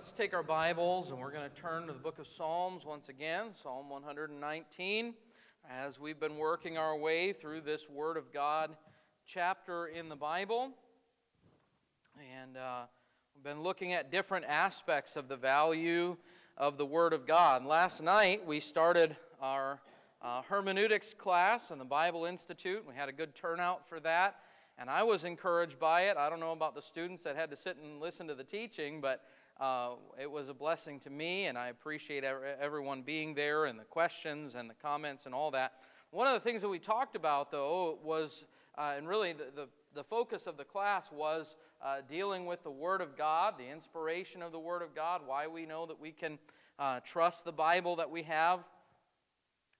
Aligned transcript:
let's 0.00 0.12
take 0.12 0.32
our 0.32 0.42
Bibles 0.42 1.10
and 1.10 1.20
we're 1.20 1.30
going 1.30 1.46
to 1.46 1.60
turn 1.60 1.86
to 1.86 1.92
the 1.92 1.98
book 1.98 2.18
of 2.18 2.26
Psalms 2.26 2.86
once 2.86 3.10
again, 3.10 3.48
Psalm 3.52 3.90
119, 3.90 5.12
as 5.68 6.00
we've 6.00 6.18
been 6.18 6.38
working 6.38 6.78
our 6.78 6.96
way 6.96 7.34
through 7.34 7.60
this 7.60 7.86
Word 7.86 8.16
of 8.16 8.32
God 8.32 8.70
chapter 9.26 9.88
in 9.88 10.08
the 10.08 10.16
Bible. 10.16 10.70
And 12.18 12.56
uh, 12.56 12.84
we've 13.34 13.44
been 13.44 13.62
looking 13.62 13.92
at 13.92 14.10
different 14.10 14.46
aspects 14.46 15.16
of 15.16 15.28
the 15.28 15.36
value 15.36 16.16
of 16.56 16.78
the 16.78 16.86
Word 16.86 17.12
of 17.12 17.26
God. 17.26 17.66
Last 17.66 18.02
night 18.02 18.46
we 18.46 18.58
started 18.58 19.14
our 19.38 19.82
uh, 20.22 20.40
hermeneutics 20.48 21.12
class 21.12 21.70
in 21.70 21.76
the 21.76 21.84
Bible 21.84 22.24
Institute. 22.24 22.86
We 22.88 22.94
had 22.94 23.10
a 23.10 23.12
good 23.12 23.34
turnout 23.34 23.86
for 23.86 24.00
that. 24.00 24.36
And 24.78 24.88
I 24.88 25.02
was 25.02 25.26
encouraged 25.26 25.78
by 25.78 26.04
it. 26.04 26.16
I 26.16 26.30
don't 26.30 26.40
know 26.40 26.52
about 26.52 26.74
the 26.74 26.80
students 26.80 27.22
that 27.24 27.36
had 27.36 27.50
to 27.50 27.56
sit 27.56 27.76
and 27.76 28.00
listen 28.00 28.26
to 28.28 28.34
the 28.34 28.44
teaching, 28.44 29.02
but 29.02 29.22
uh, 29.60 29.90
it 30.18 30.30
was 30.30 30.48
a 30.48 30.54
blessing 30.54 30.98
to 31.00 31.10
me, 31.10 31.44
and 31.46 31.58
I 31.58 31.68
appreciate 31.68 32.24
everyone 32.24 33.02
being 33.02 33.34
there 33.34 33.66
and 33.66 33.78
the 33.78 33.84
questions 33.84 34.54
and 34.54 34.70
the 34.70 34.74
comments 34.74 35.26
and 35.26 35.34
all 35.34 35.50
that. 35.50 35.74
One 36.10 36.26
of 36.26 36.32
the 36.32 36.40
things 36.40 36.62
that 36.62 36.68
we 36.68 36.78
talked 36.78 37.14
about, 37.14 37.50
though, 37.50 37.98
was, 38.02 38.44
uh, 38.78 38.94
and 38.96 39.06
really 39.06 39.34
the, 39.34 39.48
the, 39.54 39.68
the, 39.94 40.02
focus 40.02 40.46
of 40.46 40.56
the 40.56 40.64
class 40.64 41.12
was 41.12 41.56
uh, 41.84 41.98
dealing 42.08 42.46
with 42.46 42.62
the 42.62 42.70
Word 42.70 43.02
of 43.02 43.18
God, 43.18 43.54
the 43.58 43.68
inspiration 43.68 44.40
of 44.40 44.50
the 44.50 44.58
Word 44.58 44.80
of 44.80 44.94
God, 44.94 45.20
why 45.26 45.46
we 45.46 45.66
know 45.66 45.84
that 45.84 46.00
we 46.00 46.10
can 46.10 46.38
uh, 46.78 47.00
trust 47.00 47.44
the 47.44 47.52
Bible 47.52 47.96
that 47.96 48.10
we 48.10 48.22
have. 48.22 48.60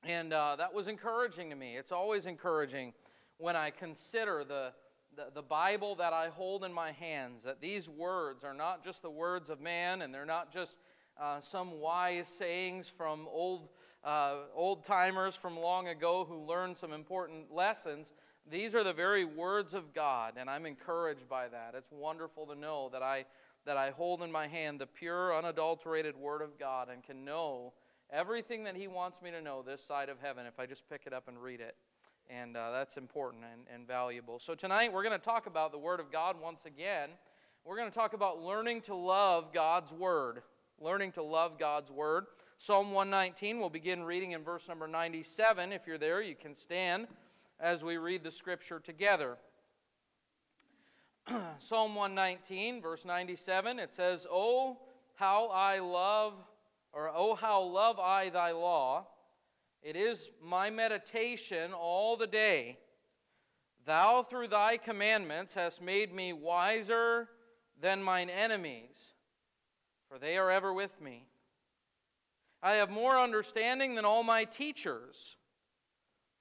And 0.04 0.34
uh, 0.34 0.56
that 0.56 0.74
was 0.74 0.88
encouraging 0.88 1.48
to 1.50 1.56
me. 1.56 1.78
It's 1.78 1.92
always 1.92 2.26
encouraging 2.26 2.92
when 3.38 3.56
I 3.56 3.70
consider 3.70 4.44
the 4.44 4.72
the, 5.16 5.26
the 5.34 5.42
Bible 5.42 5.94
that 5.96 6.12
I 6.12 6.28
hold 6.28 6.64
in 6.64 6.72
my 6.72 6.92
hands, 6.92 7.44
that 7.44 7.60
these 7.60 7.88
words 7.88 8.44
are 8.44 8.54
not 8.54 8.84
just 8.84 9.02
the 9.02 9.10
words 9.10 9.50
of 9.50 9.60
man 9.60 10.02
and 10.02 10.14
they're 10.14 10.24
not 10.24 10.52
just 10.52 10.76
uh, 11.20 11.40
some 11.40 11.80
wise 11.80 12.26
sayings 12.26 12.88
from 12.88 13.28
old, 13.30 13.68
uh, 14.04 14.34
old 14.54 14.84
timers 14.84 15.36
from 15.36 15.58
long 15.58 15.88
ago 15.88 16.24
who 16.28 16.46
learned 16.46 16.78
some 16.78 16.92
important 16.92 17.52
lessons. 17.52 18.12
These 18.50 18.74
are 18.74 18.84
the 18.84 18.92
very 18.92 19.24
words 19.24 19.74
of 19.74 19.92
God, 19.92 20.34
and 20.36 20.48
I'm 20.48 20.64
encouraged 20.64 21.28
by 21.28 21.48
that. 21.48 21.74
It's 21.76 21.92
wonderful 21.92 22.46
to 22.46 22.54
know 22.54 22.88
that 22.92 23.02
I, 23.02 23.26
that 23.66 23.76
I 23.76 23.90
hold 23.90 24.22
in 24.22 24.32
my 24.32 24.46
hand 24.46 24.80
the 24.80 24.86
pure, 24.86 25.36
unadulterated 25.36 26.16
Word 26.16 26.40
of 26.40 26.58
God 26.58 26.88
and 26.90 27.04
can 27.04 27.24
know 27.24 27.74
everything 28.10 28.64
that 28.64 28.76
He 28.76 28.88
wants 28.88 29.20
me 29.20 29.30
to 29.30 29.42
know 29.42 29.62
this 29.62 29.84
side 29.84 30.08
of 30.08 30.18
heaven 30.20 30.46
if 30.46 30.58
I 30.58 30.66
just 30.66 30.88
pick 30.88 31.02
it 31.06 31.12
up 31.12 31.28
and 31.28 31.40
read 31.40 31.60
it 31.60 31.76
and 32.30 32.56
uh, 32.56 32.70
that's 32.70 32.96
important 32.96 33.42
and, 33.52 33.62
and 33.74 33.86
valuable. 33.86 34.38
So, 34.38 34.54
tonight 34.54 34.92
we're 34.92 35.02
going 35.02 35.18
to 35.18 35.24
talk 35.24 35.46
about 35.46 35.72
the 35.72 35.78
Word 35.78 36.00
of 36.00 36.12
God 36.12 36.36
once 36.40 36.64
again. 36.64 37.10
We're 37.64 37.76
going 37.76 37.90
to 37.90 37.94
talk 37.94 38.12
about 38.12 38.42
learning 38.42 38.82
to 38.82 38.94
love 38.94 39.52
God's 39.52 39.92
Word. 39.92 40.42
Learning 40.80 41.12
to 41.12 41.22
love 41.22 41.58
God's 41.58 41.90
Word. 41.90 42.26
Psalm 42.56 42.92
119, 42.92 43.58
we'll 43.58 43.70
begin 43.70 44.02
reading 44.02 44.32
in 44.32 44.42
verse 44.42 44.68
number 44.68 44.86
97. 44.86 45.72
If 45.72 45.86
you're 45.86 45.98
there, 45.98 46.22
you 46.22 46.34
can 46.34 46.54
stand 46.54 47.08
as 47.58 47.82
we 47.82 47.96
read 47.96 48.22
the 48.22 48.30
scripture 48.30 48.78
together. 48.78 49.36
Psalm 51.58 51.94
119, 51.94 52.80
verse 52.80 53.04
97, 53.04 53.78
it 53.78 53.92
says, 53.92 54.26
Oh, 54.30 54.78
how 55.14 55.48
I 55.48 55.80
love, 55.80 56.34
or 56.92 57.10
oh, 57.14 57.34
how 57.34 57.62
love 57.62 57.98
I 57.98 58.30
thy 58.30 58.52
law. 58.52 59.06
It 59.82 59.96
is 59.96 60.30
my 60.42 60.70
meditation 60.70 61.72
all 61.72 62.16
the 62.16 62.26
day. 62.26 62.78
Thou, 63.86 64.22
through 64.22 64.48
thy 64.48 64.76
commandments, 64.76 65.54
hast 65.54 65.80
made 65.80 66.12
me 66.12 66.32
wiser 66.32 67.28
than 67.80 68.02
mine 68.02 68.28
enemies, 68.28 69.14
for 70.08 70.18
they 70.18 70.36
are 70.36 70.50
ever 70.50 70.72
with 70.72 71.00
me. 71.00 71.28
I 72.62 72.72
have 72.72 72.90
more 72.90 73.18
understanding 73.18 73.94
than 73.94 74.04
all 74.04 74.22
my 74.22 74.44
teachers, 74.44 75.36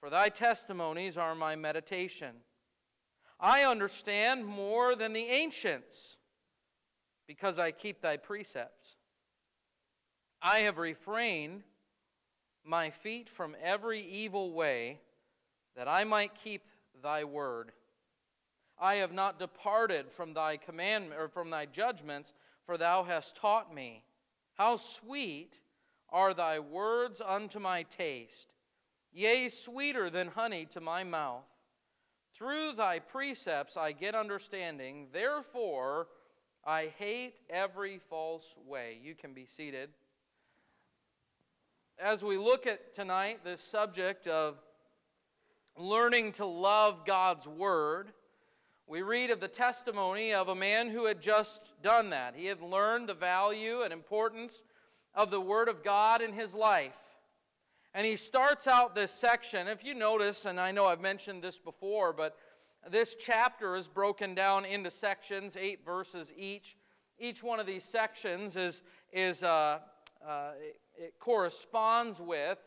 for 0.02 0.10
thy 0.10 0.28
testimonies 0.28 1.16
are 1.18 1.34
my 1.34 1.56
meditation. 1.56 2.36
I 3.40 3.64
understand 3.64 4.46
more 4.46 4.96
than 4.96 5.14
the 5.14 5.28
ancients, 5.28 6.18
because 7.26 7.58
I 7.58 7.72
keep 7.72 8.02
thy 8.02 8.18
precepts. 8.18 8.98
I 10.42 10.60
have 10.60 10.78
refrained 10.78 11.64
my 12.64 12.90
feet 12.90 13.30
from 13.30 13.56
every 13.62 14.02
evil 14.02 14.52
way, 14.52 15.00
that 15.76 15.88
I 15.88 16.04
might 16.04 16.36
keep 16.36 16.64
thy 17.02 17.24
word. 17.24 17.72
I 18.80 18.96
have 18.96 19.12
not 19.12 19.40
departed 19.40 20.12
from 20.12 20.34
thy 20.34 20.58
commandment 20.58 21.20
or 21.20 21.28
from 21.28 21.50
thy 21.50 21.66
judgments, 21.66 22.34
for 22.66 22.78
thou 22.78 23.04
hast 23.04 23.36
taught 23.36 23.74
me. 23.74 24.04
How 24.56 24.76
sweet 24.76 25.60
are 26.10 26.34
thy 26.34 26.60
words 26.60 27.22
unto 27.22 27.60
my 27.60 27.84
taste, 27.84 28.54
yea, 29.12 29.48
sweeter 29.48 30.10
than 30.10 30.28
honey 30.28 30.66
to 30.72 30.82
my 30.82 31.04
mouth. 31.04 31.46
Through 32.34 32.74
thy 32.74 33.00
precepts 33.00 33.76
I 33.76 33.92
get 33.92 34.16
understanding, 34.16 35.08
therefore 35.12 36.08
I 36.66 36.92
hate 36.98 37.36
every 37.50 38.00
false 38.10 38.56
way. 38.66 39.00
You 39.02 39.16
can 39.16 39.34
be 39.34 39.46
seated 39.46 39.90
as 42.00 42.24
we 42.24 42.38
look 42.38 42.66
at 42.66 42.96
tonight 42.96 43.40
this 43.44 43.62
subject 43.62 44.26
of 44.26 44.58
learning 45.78 46.32
to 46.34 46.46
love 46.46 47.06
God's 47.06 47.48
Word, 47.48 48.14
we 48.88 49.02
read 49.02 49.32
of 49.32 49.42
the 49.42 49.50
testimony 49.50 50.34
of 50.34 50.48
a 50.48 50.56
man 50.56 50.90
who 50.90 51.06
had 51.06 51.22
just 51.22 51.62
done 51.84 52.12
that. 52.12 52.36
He 52.36 52.46
had 52.46 52.62
learned 52.62 53.10
the 53.10 53.14
value 53.14 53.82
and 53.82 53.92
importance 53.92 54.64
of 55.14 55.30
the 55.30 55.42
Word 55.42 55.68
of 55.68 55.84
God 55.84 56.22
in 56.22 56.32
his 56.32 56.56
life. 56.56 56.98
And 57.94 58.06
he 58.06 58.16
starts 58.16 58.68
out 58.68 58.96
this 58.96 59.12
section. 59.12 59.68
If 59.68 59.84
you 59.84 59.94
notice, 59.94 60.46
and 60.46 60.60
I 60.60 60.72
know 60.72 60.86
I've 60.86 61.02
mentioned 61.02 61.44
this 61.44 61.60
before, 61.60 62.14
but 62.14 62.38
this 62.90 63.16
chapter 63.16 63.76
is 63.76 63.88
broken 63.90 64.36
down 64.36 64.64
into 64.64 64.90
sections, 64.90 65.58
eight 65.60 65.84
verses 65.84 66.32
each. 66.38 66.78
Each 67.18 67.44
one 67.44 67.60
of 67.60 67.66
these 67.66 67.84
sections 67.84 68.56
is, 68.56 68.84
is 69.12 69.44
uh, 69.44 69.80
uh, 70.26 70.52
it 71.00 71.14
corresponds 71.18 72.20
with 72.20 72.58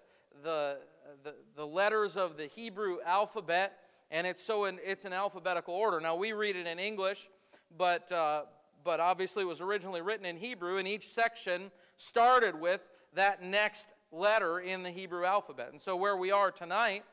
the, 0.42 0.78
the, 1.22 1.34
the, 1.54 1.66
letters 1.66 2.16
of 2.16 2.38
the 2.38 2.46
Hebrew 2.46 2.96
alphabet, 3.04 3.78
and 4.10 4.26
it's 4.26 4.42
so 4.42 4.64
in, 4.64 4.78
it's 4.82 5.04
in 5.04 5.12
alphabetical 5.12 5.74
order. 5.74 6.00
Now, 6.00 6.16
we 6.16 6.32
read 6.32 6.56
it 6.56 6.66
in 6.66 6.78
English, 6.78 7.28
but, 7.76 8.10
uh, 8.10 8.44
but 8.84 9.00
obviously 9.00 9.42
it 9.42 9.46
was 9.46 9.60
originally 9.60 10.00
written 10.00 10.24
in 10.24 10.38
Hebrew, 10.38 10.78
and 10.78 10.88
each 10.88 11.08
section 11.08 11.70
started 11.98 12.58
with 12.58 12.80
that 13.14 13.42
next 13.42 13.86
letter 14.10 14.60
in 14.60 14.82
the 14.82 14.90
Hebrew 14.90 15.24
alphabet. 15.24 15.68
And 15.72 15.80
so, 15.80 15.94
where 15.94 16.16
we 16.16 16.30
are 16.30 16.50
tonight, 16.50 17.04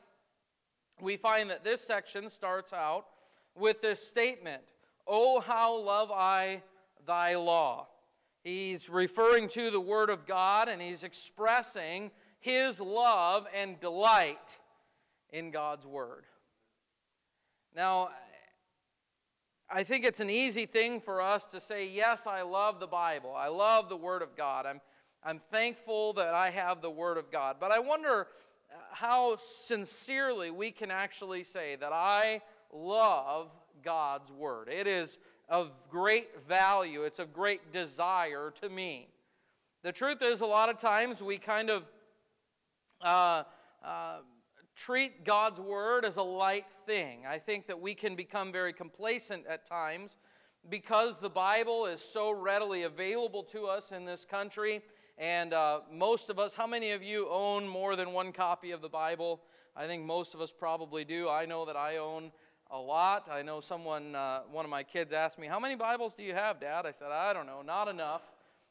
we 1.02 1.18
find 1.18 1.50
that 1.50 1.64
this 1.64 1.82
section 1.82 2.30
starts 2.30 2.72
out 2.72 3.04
with 3.54 3.82
this 3.82 4.06
statement 4.08 4.62
Oh, 5.06 5.40
how 5.40 5.76
love 5.76 6.10
I 6.12 6.62
thy 7.06 7.34
law. 7.34 7.88
He's 8.42 8.88
referring 8.88 9.48
to 9.50 9.70
the 9.70 9.80
Word 9.80 10.08
of 10.08 10.26
God 10.26 10.68
and 10.68 10.80
he's 10.80 11.04
expressing 11.04 12.10
his 12.40 12.80
love 12.80 13.46
and 13.54 13.78
delight 13.80 14.58
in 15.30 15.50
God's 15.50 15.86
Word. 15.86 16.24
Now, 17.74 18.08
I 19.70 19.84
think 19.84 20.04
it's 20.04 20.20
an 20.20 20.30
easy 20.30 20.66
thing 20.66 21.00
for 21.00 21.20
us 21.20 21.44
to 21.46 21.60
say, 21.60 21.88
Yes, 21.88 22.26
I 22.26 22.42
love 22.42 22.80
the 22.80 22.86
Bible. 22.86 23.34
I 23.36 23.48
love 23.48 23.88
the 23.88 23.96
Word 23.96 24.22
of 24.22 24.36
God. 24.36 24.66
I'm, 24.66 24.80
I'm 25.22 25.40
thankful 25.52 26.14
that 26.14 26.34
I 26.34 26.50
have 26.50 26.80
the 26.80 26.90
Word 26.90 27.18
of 27.18 27.30
God. 27.30 27.56
But 27.60 27.70
I 27.70 27.78
wonder 27.78 28.22
uh, 28.72 28.78
how 28.92 29.36
sincerely 29.36 30.50
we 30.50 30.70
can 30.70 30.90
actually 30.90 31.44
say 31.44 31.76
that 31.76 31.92
I 31.92 32.40
love 32.72 33.50
God's 33.84 34.32
Word. 34.32 34.68
It 34.68 34.86
is 34.86 35.18
of 35.50 35.72
great 35.90 36.40
value, 36.46 37.02
it's 37.02 37.18
of 37.18 37.32
great 37.32 37.72
desire 37.72 38.52
to 38.60 38.68
me. 38.68 39.08
The 39.82 39.92
truth 39.92 40.22
is, 40.22 40.40
a 40.40 40.46
lot 40.46 40.68
of 40.68 40.78
times 40.78 41.20
we 41.20 41.38
kind 41.38 41.70
of 41.70 41.82
uh, 43.02 43.42
uh, 43.84 44.18
treat 44.76 45.24
God's 45.24 45.60
Word 45.60 46.04
as 46.04 46.16
a 46.16 46.22
light 46.22 46.66
thing. 46.86 47.26
I 47.26 47.38
think 47.38 47.66
that 47.66 47.80
we 47.80 47.94
can 47.94 48.14
become 48.14 48.52
very 48.52 48.72
complacent 48.72 49.44
at 49.48 49.66
times 49.66 50.18
because 50.68 51.18
the 51.18 51.30
Bible 51.30 51.86
is 51.86 52.00
so 52.00 52.30
readily 52.30 52.84
available 52.84 53.42
to 53.44 53.66
us 53.66 53.90
in 53.90 54.04
this 54.04 54.24
country. 54.24 54.82
And 55.18 55.52
uh, 55.52 55.80
most 55.92 56.30
of 56.30 56.38
us, 56.38 56.54
how 56.54 56.66
many 56.66 56.92
of 56.92 57.02
you 57.02 57.28
own 57.30 57.66
more 57.66 57.96
than 57.96 58.12
one 58.12 58.32
copy 58.32 58.70
of 58.70 58.82
the 58.82 58.88
Bible? 58.88 59.40
I 59.74 59.86
think 59.86 60.04
most 60.04 60.34
of 60.34 60.40
us 60.40 60.52
probably 60.52 61.04
do. 61.04 61.28
I 61.28 61.46
know 61.46 61.64
that 61.64 61.76
I 61.76 61.96
own 61.96 62.32
a 62.72 62.78
lot. 62.78 63.28
I 63.30 63.42
know 63.42 63.60
someone, 63.60 64.14
uh, 64.14 64.40
one 64.50 64.64
of 64.64 64.70
my 64.70 64.82
kids 64.82 65.12
asked 65.12 65.38
me, 65.38 65.46
How 65.46 65.58
many 65.58 65.74
Bibles 65.74 66.14
do 66.14 66.22
you 66.22 66.34
have, 66.34 66.60
Dad? 66.60 66.86
I 66.86 66.92
said, 66.92 67.08
I 67.10 67.32
don't 67.32 67.46
know, 67.46 67.62
not 67.62 67.88
enough, 67.88 68.22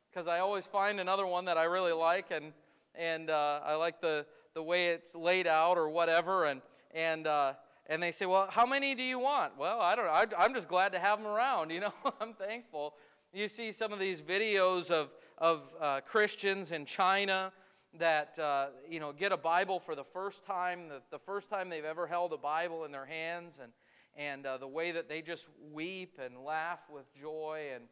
because 0.10 0.28
I 0.28 0.40
always 0.40 0.66
find 0.66 1.00
another 1.00 1.26
one 1.26 1.46
that 1.46 1.58
I 1.58 1.66
really 1.66 1.92
like, 1.92 2.32
and, 2.32 2.54
and 2.96 3.30
uh, 3.30 3.60
I 3.64 3.76
like 3.76 4.00
the, 4.00 4.26
the 4.54 4.64
way 4.64 4.90
it's 4.90 5.16
laid 5.16 5.48
out 5.48 5.78
or 5.78 5.90
whatever. 5.90 6.46
And, 6.46 6.62
and, 6.94 7.28
uh, 7.28 7.54
and 7.88 8.02
they 8.02 8.12
say, 8.12 8.26
Well, 8.26 8.48
how 8.50 8.66
many 8.66 8.96
do 8.96 9.04
you 9.04 9.20
want? 9.20 9.58
Well, 9.58 9.82
I 9.82 9.96
don't 9.96 10.06
know. 10.06 10.12
I, 10.12 10.26
I'm 10.38 10.54
just 10.54 10.70
glad 10.70 10.94
to 10.94 11.00
have 11.00 11.22
them 11.22 11.28
around, 11.28 11.70
you 11.72 11.82
know, 11.82 11.94
I'm 12.22 12.34
thankful. 12.34 12.96
you 13.34 13.48
see 13.48 13.72
some 13.72 13.92
of 13.92 14.00
these 14.00 14.22
videos 14.22 14.92
of, 14.92 15.10
of 15.38 15.74
uh, 15.82 16.00
Christians 16.02 16.72
in 16.72 16.86
China 16.86 17.52
that 17.98 18.38
uh, 18.38 18.68
you 18.88 19.00
know 19.00 19.12
get 19.12 19.32
a 19.32 19.38
Bible 19.38 19.80
for 19.80 19.96
the 19.96 20.04
first 20.04 20.46
time, 20.46 20.88
the, 20.90 21.02
the, 21.10 21.18
first 21.18 21.50
time 21.50 21.70
they've 21.70 21.84
ever 21.84 22.06
held 22.06 22.34
a 22.34 22.38
Bible 22.38 22.86
in 22.86 22.92
their 22.92 23.06
hands, 23.06 23.56
and 23.62 23.72
and 24.20 24.46
uh, 24.46 24.58
the 24.58 24.68
way 24.68 24.92
that 24.92 25.08
they 25.08 25.22
just 25.22 25.48
weep 25.72 26.20
and 26.24 26.38
laugh 26.38 26.82
with 26.94 27.06
joy, 27.16 27.68
and 27.74 27.86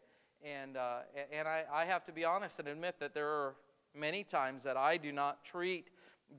and 0.46 0.76
uh, 0.76 1.00
and 1.32 1.48
I, 1.48 1.64
I 1.74 1.86
have 1.86 2.06
to 2.06 2.12
be 2.12 2.26
honest 2.26 2.60
and 2.60 2.68
admit 2.68 2.96
that 3.00 3.14
there 3.14 3.30
are 3.30 3.56
many 3.96 4.24
times 4.24 4.64
that 4.64 4.76
I 4.76 4.98
do 4.98 5.14
not 5.14 5.46
treat 5.46 5.90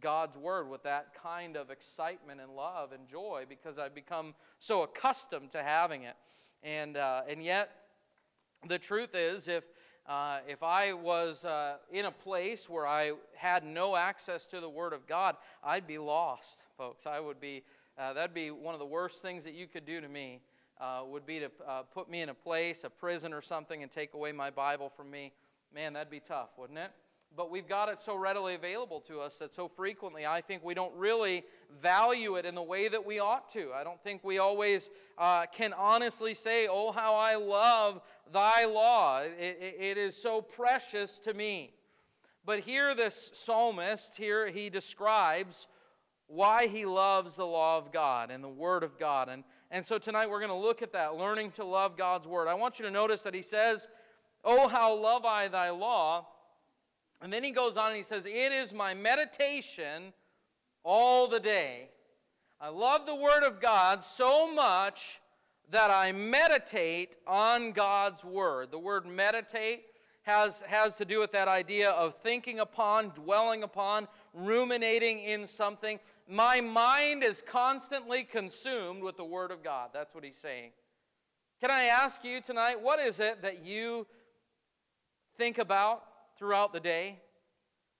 God's 0.01 0.37
word 0.37 0.69
with 0.69 0.83
that 0.83 1.15
kind 1.15 1.57
of 1.57 1.71
excitement 1.71 2.41
and 2.41 2.55
love 2.55 2.93
and 2.93 3.09
joy 3.09 3.47
because 3.49 3.79
I've 3.79 3.95
become 3.95 4.35
so 4.59 4.83
accustomed 4.83 5.51
to 5.53 5.63
having 5.63 6.03
it, 6.03 6.17
and 6.63 6.99
uh, 6.99 7.23
and 7.27 7.43
yet 7.43 7.71
the 8.69 8.79
truth 8.79 9.15
is 9.15 9.49
if 9.49 9.65
uh, 10.07 10.39
if 10.49 10.63
I 10.63 10.95
was 10.95 11.45
uh, 11.45 11.77
in 11.91 12.07
a 12.07 12.11
place 12.11 12.69
where 12.69 12.87
I 12.87 13.13
had 13.37 13.63
no 13.63 13.95
access 13.95 14.47
to 14.47 14.61
the 14.61 14.69
Word 14.69 14.95
of 14.95 15.07
God, 15.07 15.37
I'd 15.63 15.87
be 15.87 15.99
lost, 15.99 16.63
folks. 16.79 17.07
I 17.07 17.21
would 17.21 17.41
be, 17.41 17.63
uh, 17.99 18.13
that'd 18.13 18.35
be 18.35 18.51
one 18.51 18.75
of 18.75 18.81
the 18.81 18.87
worst 18.87 19.23
things 19.23 19.45
that 19.45 19.55
you 19.55 19.67
could 19.67 19.85
do 19.85 20.01
to 20.01 20.09
me, 20.09 20.41
uh, 20.81 21.03
would 21.07 21.27
be 21.27 21.41
to 21.41 21.51
uh, 21.67 21.83
put 21.83 22.09
me 22.09 22.23
in 22.23 22.29
a 22.29 22.35
place, 22.35 22.85
a 22.85 22.91
prison 22.91 23.33
or 23.33 23.43
something, 23.43 23.83
and 23.83 23.91
take 23.91 24.15
away 24.15 24.33
my 24.33 24.51
Bible 24.51 24.89
from 24.89 25.11
me. 25.11 25.33
Man, 25.75 25.93
that'd 25.95 26.11
be 26.11 26.21
tough, 26.21 26.51
wouldn't 26.57 26.79
it? 26.79 26.93
but 27.37 27.51
we've 27.51 27.69
got 27.69 27.89
it 27.89 28.01
so 28.01 28.17
readily 28.17 28.55
available 28.55 29.01
to 29.01 29.21
us 29.21 29.39
that 29.39 29.55
so 29.55 29.69
frequently 29.69 30.27
I 30.27 30.41
think 30.41 30.65
we 30.65 30.75
don't 30.75 30.95
really 30.97 31.45
value 31.81 32.37
it 32.37 32.45
in 32.45 32.55
the 32.55 32.63
way 32.63 32.89
that 32.89 33.05
we 33.05 33.21
ought 33.21 33.51
to. 33.51 33.71
I 33.73 33.85
don't 33.85 34.03
think 34.03 34.25
we 34.25 34.39
always 34.39 34.91
uh, 35.17 35.47
can 35.53 35.73
honestly 35.75 36.35
say, 36.35 36.67
Oh, 36.71 36.93
how 36.93 37.15
I 37.15 37.37
love 37.37 38.01
thy 38.33 38.65
law. 38.65 39.21
It, 39.21 39.59
it, 39.61 39.77
it 39.79 39.99
is 39.99 40.21
so 40.21 40.41
precious 40.41 41.19
to 41.21 41.35
me. 41.35 41.75
But 42.45 42.61
here, 42.61 42.95
this 42.95 43.31
psalmist, 43.35 44.17
here 44.17 44.49
he 44.49 44.71
describes 44.71 45.67
why 46.29 46.67
he 46.69 46.85
loves 46.85 47.37
the 47.37 47.45
law 47.45 47.79
of 47.79 47.93
God 47.93 48.31
and 48.31 48.45
the 48.45 48.49
Word 48.49 48.83
of 48.83 48.99
God. 48.99 49.29
And, 49.29 49.45
and 49.71 49.85
so 49.85 49.99
tonight 49.99 50.31
we're 50.31 50.41
going 50.41 50.51
to 50.51 50.57
look 50.57 50.81
at 50.83 50.93
that, 50.93 51.17
learning 51.17 51.51
to 51.53 51.65
love 51.65 51.97
God's 51.97 52.27
Word. 52.27 52.49
I 52.49 52.55
want 52.55 52.79
you 52.79 52.85
to 52.85 52.91
notice 52.91 53.23
that 53.25 53.35
he 53.35 53.43
says, 53.43 53.89
Oh, 54.45 54.69
how 54.69 54.95
love 54.95 55.25
I 55.25 55.49
thy 55.49 55.71
law 55.71 56.27
and 57.21 57.33
then 57.33 57.43
he 57.43 57.53
goes 57.53 57.77
on 57.77 57.89
and 57.89 57.97
he 57.97 58.03
says, 58.03 58.27
It 58.27 58.53
is 58.53 58.73
my 58.73 58.95
meditation 58.95 60.13
all 60.85 61.29
the 61.29 61.41
day. 61.41 61.91
I 62.61 62.69
love 62.69 63.07
the 63.07 63.15
Word 63.15 63.45
of 63.45 63.61
God 63.61 64.03
so 64.03 64.53
much 64.53 65.21
that 65.71 65.91
I 65.91 66.13
meditate 66.13 67.17
on 67.27 67.73
God's 67.73 68.25
Word. 68.25 68.71
The 68.71 68.79
word 68.79 69.07
meditate 69.07 69.83
has, 70.23 70.63
has 70.67 70.97
to 70.97 71.05
do 71.05 71.21
with 71.21 71.33
that 71.33 71.49
idea 71.49 71.91
of 71.91 72.15
thinking 72.15 72.61
upon, 72.61 73.11
dwelling 73.11 73.63
upon, 73.63 74.09
ruminating 74.33 75.21
in 75.21 75.47
something. 75.47 75.99
My 76.29 76.61
mind 76.61 77.25
is 77.25 77.43
constantly 77.43 78.23
consumed 78.23 79.03
with 79.03 79.17
the 79.17 79.25
Word 79.25 79.51
of 79.51 79.65
God. 79.65 79.91
That's 79.93 80.15
what 80.15 80.25
he's 80.25 80.37
saying. 80.37 80.73
Can 81.61 81.71
I 81.71 81.85
ask 81.85 82.23
you 82.23 82.41
tonight, 82.41 82.81
what 82.81 83.01
is 83.01 83.19
it 83.19 83.43
that 83.43 83.65
you 83.65 84.07
think 85.37 85.59
about? 85.59 86.03
throughout 86.39 86.73
the 86.73 86.81
day? 86.81 87.19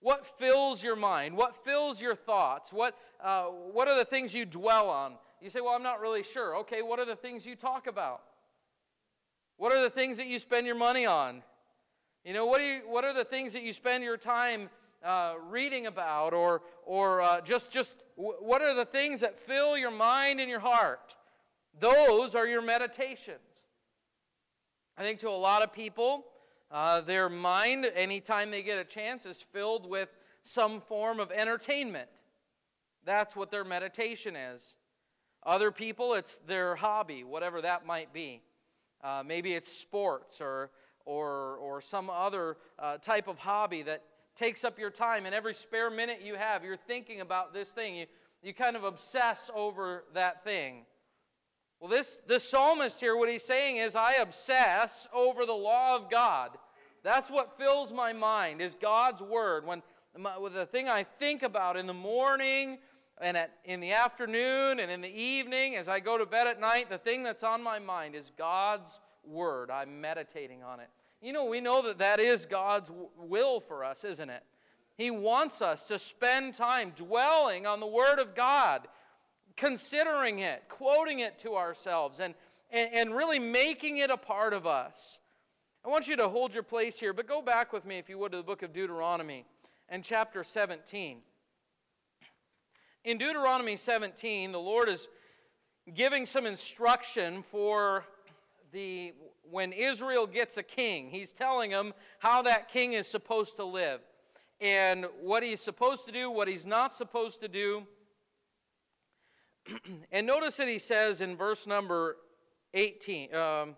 What 0.01 0.27
fills 0.39 0.83
your 0.83 0.95
mind? 0.95 1.37
What 1.37 1.57
fills 1.65 2.01
your 2.01 2.15
thoughts? 2.15 2.73
What, 2.73 2.97
uh, 3.23 3.47
what 3.47 3.89
are 3.89 3.99
the 3.99 4.05
things 4.05 4.33
you 4.33 4.47
dwell 4.47 4.89
on? 4.89 5.17
You 5.43 5.51
say, 5.51 5.61
Well, 5.61 5.75
I'm 5.75 5.83
not 5.83 6.01
really 6.01 6.23
sure. 6.23 6.57
Okay, 6.59 6.83
what 6.83 7.01
are 7.01 7.05
the 7.05 7.17
things 7.17 7.45
you 7.45 7.57
talk 7.57 7.87
about? 7.89 8.23
What 9.57 9.73
are 9.73 9.83
the 9.83 9.91
things 9.91 10.17
that 10.19 10.29
you 10.29 10.39
spend 10.39 10.67
your 10.67 10.77
money 10.77 11.05
on? 11.05 11.43
You 12.25 12.33
know, 12.33 12.47
what, 12.47 12.59
do 12.59 12.65
you, 12.65 12.81
what 12.87 13.05
are 13.05 13.13
the 13.13 13.25
things 13.25 13.53
that 13.55 13.63
you 13.63 13.73
spend 13.73 14.05
your 14.05 14.17
time 14.17 14.71
uh, 15.05 15.35
reading 15.49 15.87
about? 15.87 16.33
Or, 16.33 16.63
or 16.85 17.23
uh, 17.23 17.41
just, 17.41 17.71
just 17.71 17.97
what 18.17 18.63
are 18.63 18.75
the 18.75 18.85
things 18.85 19.21
that 19.21 19.37
fill 19.37 19.77
your 19.77 19.91
mind 19.91 20.41
and 20.41 20.49
your 20.49 20.61
heart? 20.61 21.17
Those 21.79 22.35
are 22.35 22.47
your 22.47 22.63
meditations. 22.63 23.39
I 24.97 25.03
think 25.03 25.21
to 25.21 25.29
a 25.29 25.31
lot 25.31 25.63
of 25.63 25.73
people, 25.73 26.25
uh, 26.71 27.01
their 27.01 27.29
mind, 27.29 27.87
anytime 27.95 28.51
they 28.51 28.63
get 28.63 28.79
a 28.79 28.85
chance, 28.85 29.25
is 29.27 29.41
filled 29.41 29.89
with 29.89 30.09
some 30.43 30.81
form 30.81 31.21
of 31.21 31.31
entertainment. 31.31 32.09
That's 33.05 33.37
what 33.37 33.51
their 33.51 33.65
meditation 33.65 34.35
is. 34.35 34.77
Other 35.45 35.71
people, 35.71 36.15
it's 36.15 36.39
their 36.39 36.75
hobby, 36.75 37.23
whatever 37.23 37.63
that 37.63 37.87
might 37.87 38.13
be. 38.13 38.43
Uh, 39.03 39.23
maybe 39.25 39.55
it's 39.55 39.71
sports 39.71 40.41
or, 40.41 40.71
or, 41.05 41.57
or 41.57 41.81
some 41.81 42.11
other 42.11 42.57
uh, 42.79 42.99
type 42.99 43.29
of 43.29 43.39
hobby 43.39 43.83
that 43.83 44.03
takes 44.39 44.65
up 44.65 44.79
your 44.79 44.91
time, 44.91 45.27
and 45.27 45.35
every 45.35 45.53
spare 45.53 45.91
minute 45.91 46.21
you 46.23 46.37
have, 46.37 46.65
you're 46.65 46.77
thinking 46.77 47.21
about 47.21 47.53
this 47.53 47.71
thing. 47.73 47.97
You, 47.97 48.07
you 48.43 48.55
kind 48.55 48.77
of 48.77 48.85
obsess 48.85 49.51
over 49.55 50.05
that 50.15 50.45
thing. 50.45 50.87
Well, 51.81 51.91
this, 51.91 52.19
this 52.27 52.49
psalmist 52.49 53.01
here, 53.01 53.17
what 53.17 53.29
he's 53.29 53.43
saying 53.43 53.77
is, 53.77 53.97
I 53.97 54.15
obsess 54.15 55.09
over 55.13 55.45
the 55.45 55.53
law 55.53 55.97
of 55.97 56.09
God. 56.09 56.51
That's 57.03 57.31
what 57.31 57.59
fills 57.59 57.93
my 57.93 58.13
mind, 58.13 58.61
is 58.61 58.77
God's 58.81 59.23
word. 59.23 59.67
When 59.67 59.83
my, 60.17 60.35
the 60.53 60.67
thing 60.67 60.89
I 60.89 61.05
think 61.05 61.43
about 61.43 61.77
in 61.77 61.87
the 61.87 61.95
morning 61.95 62.79
and 63.21 63.37
at, 63.37 63.53
in 63.65 63.81
the 63.81 63.93
afternoon 63.93 64.81
and 64.81 64.91
in 64.91 65.01
the 65.01 65.23
evening 65.23 65.77
as 65.77 65.89
I 65.89 66.01
go 66.01 66.19
to 66.19 66.27
bed 66.27 66.47
at 66.47 66.61
night, 66.61 66.91
the 66.91 66.99
thing 66.99 67.23
that's 67.23 67.43
on 67.43 67.63
my 67.63 67.79
mind 67.79 68.15
is 68.15 68.33
God's 68.37 69.01
word. 69.25 69.71
I'm 69.71 70.01
meditating 70.01 70.63
on 70.63 70.81
it. 70.81 70.89
You 71.21 71.33
know, 71.33 71.47
we 71.47 71.61
know 71.61 71.83
that 71.83 71.99
that 71.99 72.21
is 72.21 72.47
God's 72.47 72.91
will 73.17 73.61
for 73.61 73.85
us, 73.85 74.05
isn't 74.05 74.31
it? 74.31 74.43
He 74.97 75.11
wants 75.11 75.63
us 75.63 75.87
to 75.89 75.99
spend 75.99 76.55
time 76.55 76.93
dwelling 76.95 77.67
on 77.67 77.81
the 77.81 77.87
Word 77.87 78.19
of 78.19 78.35
God 78.35 78.87
considering 79.57 80.39
it, 80.39 80.65
quoting 80.69 81.19
it 81.21 81.39
to 81.41 81.57
ourselves, 81.57 82.21
and, 82.21 82.35
and, 82.71 82.91
and 82.93 83.17
really 83.17 83.39
making 83.39 83.99
it 83.99 84.11
a 84.11 84.17
part 84.17 84.53
of 84.53 84.67
us. 84.67 85.19
I 85.85 85.89
want 85.89 86.09
you 86.09 86.17
to 86.17 86.29
hold 86.29 86.55
your 86.55 86.63
place 86.63 86.99
here, 86.99 87.13
but 87.13 87.27
go 87.27 87.43
back 87.43 87.73
with 87.73 87.85
me, 87.85 87.99
if 87.99 88.09
you 88.09 88.19
would, 88.19 88.33
to 88.33 88.39
the 88.39 88.45
book 88.45 88.63
of 88.63 88.73
Deuteronomy 88.73 89.45
and 89.89 90.05
chapter 90.05 90.45
17. 90.45 91.19
In 93.05 93.19
Deuteronomy 93.19 93.77
17, 93.77 94.53
the 94.53 94.59
Lord 94.59 94.89
is 94.89 95.09
giving 95.95 96.27
some 96.27 96.47
instruction 96.47 97.43
for 97.43 98.05
the 98.73 99.15
when 99.51 99.73
Israel 99.73 100.27
gets 100.27 100.57
a 100.57 100.63
king. 100.63 101.11
He's 101.11 101.33
telling 101.33 101.71
them 101.71 101.93
how 102.19 102.43
that 102.43 102.69
king 102.69 102.93
is 102.93 103.07
supposed 103.07 103.57
to 103.57 103.65
live 103.65 104.01
and 104.61 105.07
what 105.21 105.43
he's 105.43 105.61
supposed 105.61 106.07
to 106.07 106.13
do, 106.13 106.31
what 106.31 106.49
he's 106.49 106.67
not 106.67 106.95
supposed 106.95 107.41
to 107.41 107.49
do. 107.49 107.87
and 110.13 110.27
notice 110.27 110.57
that 110.57 110.69
he 110.69 110.79
says 110.79 111.21
in 111.21 111.37
verse 111.37 111.67
number 111.67 112.17
18, 112.75 113.35
um, 113.35 113.77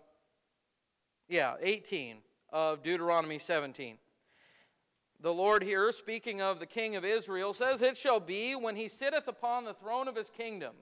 yeah, 1.29 1.53
18 1.61 2.17
of 2.51 2.83
Deuteronomy 2.83 3.37
17. 3.37 3.97
The 5.21 5.31
Lord 5.31 5.63
here, 5.63 5.91
speaking 5.91 6.41
of 6.41 6.59
the 6.59 6.65
king 6.65 6.95
of 6.95 7.05
Israel, 7.05 7.53
says, 7.53 7.83
It 7.83 7.95
shall 7.95 8.19
be 8.19 8.55
when 8.55 8.75
he 8.75 8.87
sitteth 8.87 9.27
upon 9.27 9.65
the 9.65 9.73
throne 9.75 10.07
of 10.07 10.15
his 10.15 10.31
kingdom, 10.31 10.73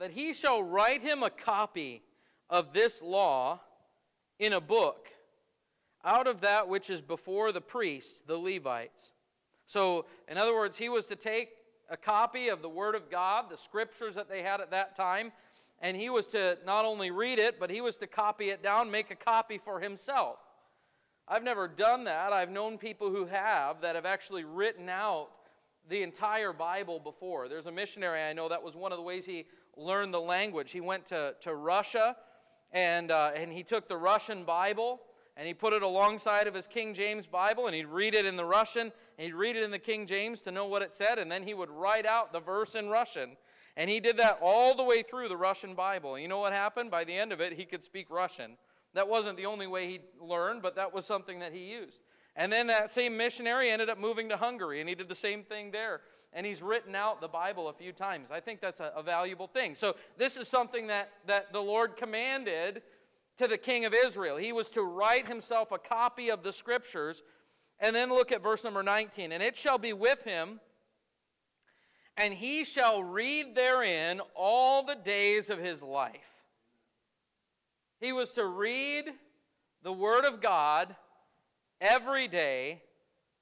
that 0.00 0.10
he 0.10 0.34
shall 0.34 0.64
write 0.64 1.00
him 1.00 1.22
a 1.22 1.30
copy 1.30 2.02
of 2.52 2.74
this 2.74 3.02
law 3.02 3.58
in 4.38 4.52
a 4.52 4.60
book 4.60 5.08
out 6.04 6.26
of 6.26 6.42
that 6.42 6.68
which 6.68 6.90
is 6.90 7.00
before 7.00 7.50
the 7.50 7.60
priests, 7.60 8.22
the 8.26 8.36
Levites. 8.36 9.12
So, 9.64 10.04
in 10.28 10.36
other 10.36 10.52
words, 10.52 10.76
he 10.76 10.90
was 10.90 11.06
to 11.06 11.16
take 11.16 11.48
a 11.88 11.96
copy 11.96 12.48
of 12.48 12.60
the 12.60 12.68
Word 12.68 12.94
of 12.94 13.10
God, 13.10 13.46
the 13.48 13.56
scriptures 13.56 14.14
that 14.14 14.28
they 14.28 14.42
had 14.42 14.60
at 14.60 14.70
that 14.70 14.94
time, 14.94 15.32
and 15.80 15.96
he 15.96 16.10
was 16.10 16.26
to 16.28 16.58
not 16.66 16.84
only 16.84 17.10
read 17.10 17.38
it, 17.38 17.58
but 17.58 17.70
he 17.70 17.80
was 17.80 17.96
to 17.96 18.06
copy 18.06 18.50
it 18.50 18.62
down, 18.62 18.90
make 18.90 19.10
a 19.10 19.16
copy 19.16 19.56
for 19.56 19.80
himself. 19.80 20.36
I've 21.26 21.42
never 21.42 21.66
done 21.68 22.04
that. 22.04 22.34
I've 22.34 22.50
known 22.50 22.76
people 22.76 23.10
who 23.10 23.24
have 23.26 23.80
that 23.80 23.94
have 23.94 24.04
actually 24.04 24.44
written 24.44 24.90
out 24.90 25.30
the 25.88 26.02
entire 26.02 26.52
Bible 26.52 27.00
before. 27.00 27.48
There's 27.48 27.66
a 27.66 27.72
missionary 27.72 28.20
I 28.20 28.34
know 28.34 28.50
that 28.50 28.62
was 28.62 28.76
one 28.76 28.92
of 28.92 28.98
the 28.98 29.02
ways 29.02 29.24
he 29.24 29.46
learned 29.76 30.12
the 30.12 30.20
language. 30.20 30.70
He 30.70 30.80
went 30.80 31.06
to, 31.06 31.34
to 31.40 31.54
Russia 31.54 32.14
and, 32.72 33.10
uh, 33.10 33.32
and 33.36 33.52
he 33.52 33.62
took 33.62 33.88
the 33.88 33.96
Russian 33.96 34.44
Bible 34.44 35.00
and 35.36 35.46
he 35.46 35.54
put 35.54 35.72
it 35.72 35.82
alongside 35.82 36.46
of 36.46 36.54
his 36.54 36.66
King 36.66 36.92
James 36.92 37.26
Bible, 37.26 37.66
and 37.66 37.74
he'd 37.74 37.86
read 37.86 38.14
it 38.14 38.26
in 38.26 38.36
the 38.36 38.44
Russian, 38.44 38.92
and 39.18 39.24
he'd 39.24 39.34
read 39.34 39.56
it 39.56 39.62
in 39.62 39.70
the 39.70 39.78
King 39.78 40.06
James 40.06 40.42
to 40.42 40.50
know 40.50 40.66
what 40.66 40.82
it 40.82 40.94
said, 40.94 41.18
and 41.18 41.32
then 41.32 41.42
he 41.42 41.54
would 41.54 41.70
write 41.70 42.04
out 42.04 42.32
the 42.32 42.40
verse 42.40 42.74
in 42.74 42.90
Russian. 42.90 43.36
And 43.76 43.88
he 43.88 43.98
did 43.98 44.18
that 44.18 44.38
all 44.42 44.76
the 44.76 44.82
way 44.82 45.02
through 45.02 45.28
the 45.28 45.36
Russian 45.36 45.74
Bible. 45.74 46.18
You 46.18 46.28
know 46.28 46.38
what 46.38 46.52
happened? 46.52 46.90
By 46.90 47.04
the 47.04 47.14
end 47.14 47.32
of 47.32 47.40
it, 47.40 47.54
he 47.54 47.64
could 47.64 47.82
speak 47.82 48.10
Russian. 48.10 48.58
That 48.92 49.08
wasn't 49.08 49.38
the 49.38 49.46
only 49.46 49.66
way 49.66 49.86
he 49.86 50.00
learned, 50.20 50.60
but 50.60 50.76
that 50.76 50.92
was 50.92 51.06
something 51.06 51.38
that 51.38 51.54
he 51.54 51.72
used. 51.72 52.00
And 52.36 52.52
then 52.52 52.66
that 52.66 52.90
same 52.90 53.16
missionary 53.16 53.70
ended 53.70 53.88
up 53.88 53.98
moving 53.98 54.28
to 54.28 54.36
Hungary, 54.36 54.80
and 54.80 54.88
he 54.88 54.94
did 54.94 55.08
the 55.08 55.14
same 55.14 55.42
thing 55.42 55.70
there. 55.70 56.02
And 56.32 56.46
he's 56.46 56.62
written 56.62 56.94
out 56.94 57.20
the 57.20 57.28
Bible 57.28 57.68
a 57.68 57.72
few 57.72 57.92
times. 57.92 58.30
I 58.30 58.40
think 58.40 58.60
that's 58.60 58.80
a, 58.80 58.92
a 58.96 59.02
valuable 59.02 59.46
thing. 59.46 59.74
So, 59.74 59.96
this 60.16 60.36
is 60.36 60.48
something 60.48 60.86
that, 60.86 61.10
that 61.26 61.52
the 61.52 61.60
Lord 61.60 61.96
commanded 61.96 62.82
to 63.36 63.46
the 63.46 63.58
king 63.58 63.84
of 63.84 63.94
Israel. 63.94 64.36
He 64.36 64.52
was 64.52 64.68
to 64.70 64.82
write 64.82 65.28
himself 65.28 65.72
a 65.72 65.78
copy 65.78 66.30
of 66.30 66.42
the 66.42 66.52
scriptures. 66.52 67.22
And 67.80 67.94
then 67.94 68.10
look 68.10 68.32
at 68.32 68.42
verse 68.42 68.64
number 68.64 68.82
19. 68.82 69.32
And 69.32 69.42
it 69.42 69.56
shall 69.56 69.78
be 69.78 69.92
with 69.92 70.22
him, 70.22 70.60
and 72.16 72.32
he 72.32 72.64
shall 72.64 73.02
read 73.02 73.54
therein 73.54 74.20
all 74.34 74.84
the 74.84 74.94
days 74.94 75.50
of 75.50 75.58
his 75.58 75.82
life. 75.82 76.14
He 78.00 78.12
was 78.12 78.30
to 78.32 78.46
read 78.46 79.06
the 79.82 79.92
Word 79.92 80.24
of 80.24 80.40
God 80.40 80.94
every 81.80 82.28
day 82.28 82.82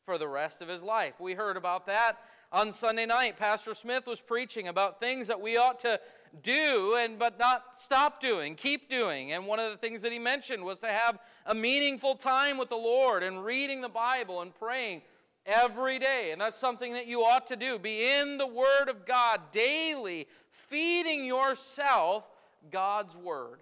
for 0.07 0.19
the 0.19 0.29
rest 0.29 0.63
of 0.63 0.69
his 0.69 0.83
life. 0.83 1.15
We 1.21 1.35
heard 1.35 1.57
about 1.57 1.87
that 1.87 2.19
on 2.53 2.73
Sunday 2.73 3.07
night. 3.07 3.39
Pastor 3.39 3.75
Smith 3.75 4.07
was 4.07 4.21
preaching 4.21 4.69
about 4.69 5.01
things 5.01 5.29
that 5.29 5.41
we 5.41 5.57
ought 5.57 5.79
to 5.81 6.01
do 6.43 6.97
and 6.99 7.19
but 7.19 7.39
not 7.39 7.79
stop 7.79 8.21
doing, 8.21 8.55
keep 8.55 8.89
doing. 8.89 9.33
And 9.33 9.47
one 9.47 9.59
of 9.59 9.71
the 9.71 9.77
things 9.77 10.03
that 10.03 10.13
he 10.13 10.19
mentioned 10.19 10.65
was 10.65 10.79
to 10.79 10.89
have 10.89 11.19
a 11.47 11.55
meaningful 11.55 12.15
time 12.15 12.59
with 12.59 12.69
the 12.69 12.77
Lord 12.77 13.23
and 13.23 13.45
reading 13.45 13.81
the 13.81 13.89
Bible 13.89 14.43
and 14.43 14.55
praying 14.55 15.03
every 15.47 15.99
day. 15.99 16.31
And 16.33 16.41
that's 16.41 16.59
something 16.59 16.93
that 16.95 17.07
you 17.07 17.23
ought 17.23 17.47
to 17.49 17.57
do. 17.57 17.79
Be 17.79 18.19
in 18.19 18.39
the 18.39 18.47
Word 18.47 18.89
of 18.89 19.07
God 19.07 19.41
daily, 19.53 20.27
feeding 20.51 21.25
yourself 21.25 22.25
God's 22.71 23.17
Word. 23.17 23.61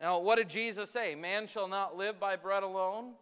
Now, 0.00 0.18
what 0.20 0.38
did 0.38 0.48
Jesus 0.48 0.90
say? 0.90 1.14
Man 1.14 1.46
shall 1.46 1.68
not 1.68 1.96
live 1.96 2.18
by 2.18 2.36
bread 2.36 2.62
alone, 2.62 3.12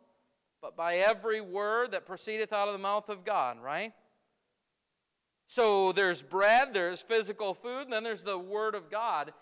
but 0.62 0.76
by 0.76 0.96
every 0.96 1.40
word 1.40 1.90
that 1.90 2.06
proceedeth 2.06 2.52
out 2.52 2.68
of 2.68 2.72
the 2.72 2.78
mouth 2.78 3.08
of 3.08 3.24
God, 3.24 3.58
right? 3.60 3.92
So 5.48 5.92
there's 5.92 6.22
bread, 6.22 6.74
there's 6.74 7.00
physical 7.00 7.54
food, 7.54 7.84
and 7.84 7.92
then 7.92 8.04
there's 8.04 8.22
the 8.22 8.38
Word 8.38 8.74
of 8.74 8.90
God. 8.90 9.32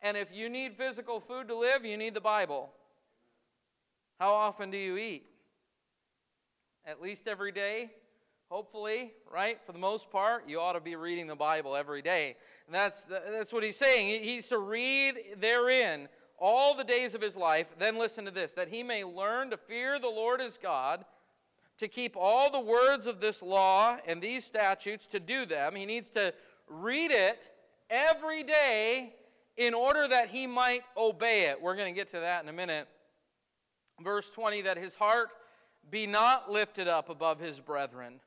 And 0.00 0.16
if 0.16 0.28
you 0.32 0.48
need 0.48 0.76
physical 0.76 1.18
food 1.18 1.48
to 1.48 1.56
live, 1.56 1.84
you 1.84 1.96
need 1.96 2.14
the 2.14 2.20
Bible. 2.20 2.70
How 4.20 4.32
often 4.32 4.70
do 4.70 4.78
you 4.78 4.96
eat? 4.96 5.26
At 6.86 7.02
least 7.02 7.26
every 7.26 7.50
day? 7.50 7.90
Hopefully, 8.48 9.12
right? 9.30 9.58
For 9.66 9.72
the 9.72 9.80
most 9.80 10.08
part, 10.08 10.48
you 10.48 10.60
ought 10.60 10.74
to 10.74 10.80
be 10.80 10.94
reading 10.94 11.26
the 11.26 11.34
Bible 11.34 11.74
every 11.74 12.00
day. 12.00 12.36
And 12.66 12.74
that's, 12.74 13.02
that's 13.02 13.52
what 13.52 13.64
he's 13.64 13.76
saying. 13.76 14.22
He's 14.22 14.46
to 14.48 14.58
read 14.58 15.16
therein 15.40 16.08
all 16.38 16.76
the 16.76 16.84
days 16.84 17.16
of 17.16 17.20
his 17.20 17.34
life. 17.34 17.66
Then 17.76 17.98
listen 17.98 18.24
to 18.24 18.30
this 18.30 18.52
that 18.52 18.68
he 18.68 18.84
may 18.84 19.02
learn 19.02 19.50
to 19.50 19.56
fear 19.56 19.98
the 19.98 20.06
Lord 20.06 20.40
his 20.40 20.58
God 20.58 21.04
to 21.78 21.88
keep 21.88 22.16
all 22.16 22.50
the 22.50 22.60
words 22.60 23.06
of 23.06 23.20
this 23.20 23.42
law 23.42 23.96
and 24.06 24.22
these 24.22 24.44
statutes 24.44 25.06
to 25.08 25.20
do 25.20 25.44
them. 25.44 25.74
He 25.74 25.86
needs 25.86 26.08
to 26.10 26.32
read 26.68 27.10
it 27.10 27.50
every 27.90 28.42
day 28.42 29.14
in 29.56 29.74
order 29.74 30.06
that 30.08 30.28
he 30.28 30.46
might 30.46 30.82
obey 30.96 31.44
it. 31.50 31.60
We're 31.60 31.76
going 31.76 31.92
to 31.92 31.98
get 31.98 32.10
to 32.12 32.20
that 32.20 32.42
in 32.42 32.48
a 32.48 32.52
minute. 32.52 32.88
Verse 34.02 34.28
20 34.30 34.62
that 34.62 34.76
his 34.76 34.94
heart 34.94 35.30
be 35.90 36.06
not 36.06 36.50
lifted 36.50 36.88
up 36.88 37.08
above 37.08 37.38
his 37.38 37.60
brethren, 37.60 38.20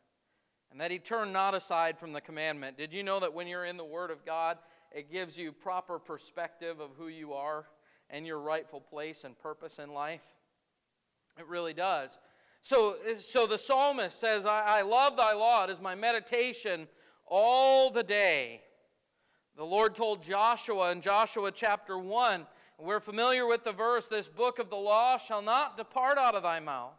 and 0.72 0.80
that 0.80 0.92
he 0.92 1.00
turn 1.00 1.34
not 1.34 1.54
aside 1.54 2.00
from 2.00 2.14
the 2.14 2.22
commandment. 2.22 2.78
Did 2.78 2.94
you 2.94 3.04
know 3.04 3.20
that 3.20 3.34
when 3.34 3.48
you're 3.48 3.66
in 3.66 3.78
the 3.78 3.84
Word 3.84 4.12
of 4.12 4.26
God, 4.26 4.58
it 4.92 5.12
gives 5.12 5.38
you 5.38 5.52
proper 5.52 6.00
perspective 6.00 6.80
of 6.80 6.92
who 6.98 7.08
you 7.08 7.34
are 7.34 7.66
and 8.10 8.26
your 8.26 8.40
rightful 8.40 8.82
place 8.82 9.24
and 9.24 9.38
purpose 9.38 9.78
in 9.78 9.92
life? 9.92 10.24
It 11.38 11.48
really 11.48 11.74
does. 11.74 12.18
So, 12.62 12.98
so 13.18 13.48
the 13.48 13.58
psalmist 13.58 14.20
says, 14.20 14.46
I, 14.46 14.80
I 14.80 14.82
love 14.82 15.16
thy 15.16 15.34
law. 15.34 15.64
It 15.64 15.70
is 15.70 15.82
my 15.82 15.96
meditation 15.96 16.88
all 17.26 17.90
the 17.90 18.04
day. 18.04 18.62
The 19.56 19.64
Lord 19.64 19.96
told 19.96 20.24
Joshua 20.24 20.92
in 20.92 21.02
Joshua 21.02 21.52
chapter 21.52 21.98
1, 21.98 22.46
we're 22.80 23.02
familiar 23.02 23.46
with 23.46 23.66
the 23.66 23.74
verse, 23.74 24.08
this 24.08 24.28
book 24.28 24.58
of 24.58 24.70
the 24.70 24.78
law 24.78 25.18
shall 25.18 25.42
not 25.42 25.76
depart 25.76 26.18
out 26.18 26.34
of 26.34 26.44
thy 26.44 26.62
mouth, 26.62 26.94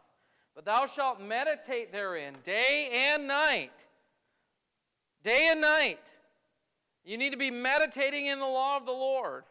but 0.53 0.63
thou 0.63 0.85
shalt 0.85 1.19
meditate 1.19 1.91
therein 1.91 2.35
day 2.43 2.89
and 2.91 3.27
night. 3.27 3.71
Day 5.23 5.47
and 5.51 5.61
night. 5.61 5.99
You 7.03 7.17
need 7.17 7.31
to 7.31 7.37
be 7.37 7.49
meditating 7.49 8.27
in 8.27 8.39
the 8.39 8.45
law 8.45 8.77
of 8.77 8.85
the 8.85 8.91
Lord. 8.91 9.43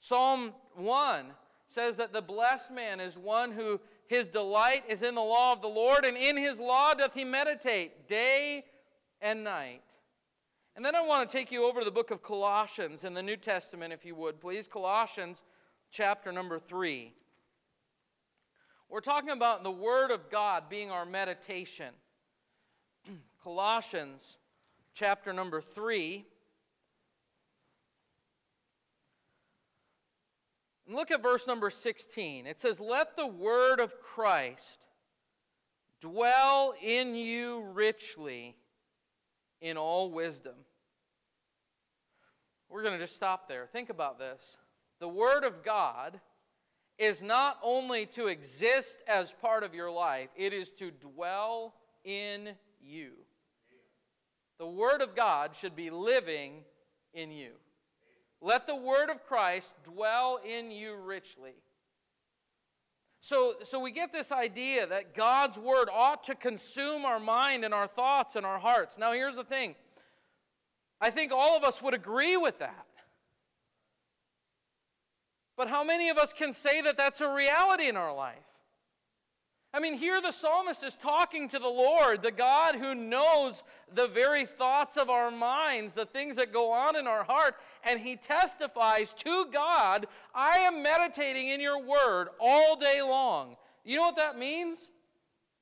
Psalm 0.00 0.52
1 0.74 1.26
says 1.66 1.96
that 1.96 2.12
the 2.12 2.20
blessed 2.20 2.70
man 2.70 3.00
is 3.00 3.16
one 3.16 3.52
who 3.52 3.80
his 4.12 4.28
delight 4.28 4.84
is 4.88 5.02
in 5.02 5.14
the 5.14 5.22
law 5.22 5.52
of 5.52 5.62
the 5.62 5.68
Lord, 5.68 6.04
and 6.04 6.18
in 6.18 6.36
his 6.36 6.60
law 6.60 6.92
doth 6.92 7.14
he 7.14 7.24
meditate 7.24 8.08
day 8.08 8.62
and 9.22 9.42
night. 9.42 9.80
And 10.76 10.84
then 10.84 10.94
I 10.94 11.00
want 11.00 11.28
to 11.28 11.34
take 11.34 11.50
you 11.50 11.64
over 11.64 11.80
to 11.80 11.84
the 11.86 11.90
book 11.90 12.10
of 12.10 12.22
Colossians 12.22 13.04
in 13.04 13.14
the 13.14 13.22
New 13.22 13.38
Testament, 13.38 13.90
if 13.90 14.04
you 14.04 14.14
would, 14.16 14.38
please. 14.38 14.68
Colossians 14.68 15.42
chapter 15.90 16.30
number 16.30 16.58
3. 16.58 17.14
We're 18.90 19.00
talking 19.00 19.30
about 19.30 19.62
the 19.62 19.70
Word 19.70 20.10
of 20.10 20.30
God 20.30 20.64
being 20.68 20.90
our 20.90 21.06
meditation. 21.06 21.94
Colossians 23.42 24.36
chapter 24.92 25.32
number 25.32 25.62
3. 25.62 26.26
Look 30.94 31.10
at 31.10 31.22
verse 31.22 31.46
number 31.46 31.70
16. 31.70 32.46
It 32.46 32.60
says, 32.60 32.80
Let 32.80 33.16
the 33.16 33.26
word 33.26 33.80
of 33.80 34.00
Christ 34.00 34.86
dwell 36.00 36.74
in 36.82 37.14
you 37.14 37.64
richly 37.72 38.56
in 39.60 39.76
all 39.76 40.10
wisdom. 40.10 40.54
We're 42.68 42.82
going 42.82 42.94
to 42.94 43.00
just 43.04 43.14
stop 43.14 43.48
there. 43.48 43.66
Think 43.66 43.90
about 43.90 44.18
this. 44.18 44.56
The 44.98 45.08
Word 45.08 45.44
of 45.44 45.62
God 45.62 46.20
is 46.98 47.22
not 47.22 47.58
only 47.62 48.06
to 48.06 48.28
exist 48.28 48.98
as 49.06 49.32
part 49.32 49.62
of 49.62 49.74
your 49.74 49.90
life, 49.90 50.30
it 50.36 50.52
is 50.52 50.70
to 50.72 50.90
dwell 50.90 51.74
in 52.04 52.50
you. 52.80 53.12
The 54.58 54.66
Word 54.66 55.02
of 55.02 55.14
God 55.14 55.54
should 55.54 55.76
be 55.76 55.90
living 55.90 56.64
in 57.12 57.30
you. 57.30 57.52
Let 58.42 58.66
the 58.66 58.74
word 58.74 59.08
of 59.08 59.24
Christ 59.24 59.72
dwell 59.84 60.40
in 60.44 60.72
you 60.72 60.96
richly. 60.96 61.54
So, 63.20 63.54
so 63.62 63.78
we 63.78 63.92
get 63.92 64.12
this 64.12 64.32
idea 64.32 64.84
that 64.88 65.14
God's 65.14 65.56
word 65.56 65.88
ought 65.94 66.24
to 66.24 66.34
consume 66.34 67.04
our 67.04 67.20
mind 67.20 67.64
and 67.64 67.72
our 67.72 67.86
thoughts 67.86 68.34
and 68.34 68.44
our 68.44 68.58
hearts. 68.58 68.98
Now, 68.98 69.12
here's 69.12 69.36
the 69.36 69.44
thing 69.44 69.76
I 71.00 71.10
think 71.10 71.30
all 71.32 71.56
of 71.56 71.62
us 71.62 71.80
would 71.80 71.94
agree 71.94 72.36
with 72.36 72.58
that. 72.58 72.86
But 75.56 75.68
how 75.68 75.84
many 75.84 76.08
of 76.08 76.18
us 76.18 76.32
can 76.32 76.52
say 76.52 76.80
that 76.80 76.96
that's 76.96 77.20
a 77.20 77.32
reality 77.32 77.86
in 77.86 77.96
our 77.96 78.12
life? 78.12 78.51
I 79.74 79.80
mean, 79.80 79.96
here 79.96 80.20
the 80.20 80.32
psalmist 80.32 80.84
is 80.84 80.96
talking 80.96 81.48
to 81.48 81.58
the 81.58 81.68
Lord, 81.68 82.22
the 82.22 82.30
God 82.30 82.74
who 82.74 82.94
knows 82.94 83.62
the 83.94 84.06
very 84.06 84.44
thoughts 84.44 84.98
of 84.98 85.08
our 85.08 85.30
minds, 85.30 85.94
the 85.94 86.04
things 86.04 86.36
that 86.36 86.52
go 86.52 86.72
on 86.72 86.94
in 86.94 87.06
our 87.06 87.24
heart, 87.24 87.56
and 87.82 87.98
he 87.98 88.16
testifies 88.16 89.14
to 89.14 89.46
God, 89.50 90.06
I 90.34 90.58
am 90.58 90.82
meditating 90.82 91.48
in 91.48 91.60
your 91.60 91.80
word 91.80 92.28
all 92.38 92.76
day 92.76 93.00
long. 93.02 93.56
You 93.82 93.96
know 93.96 94.02
what 94.02 94.16
that 94.16 94.38
means? 94.38 94.90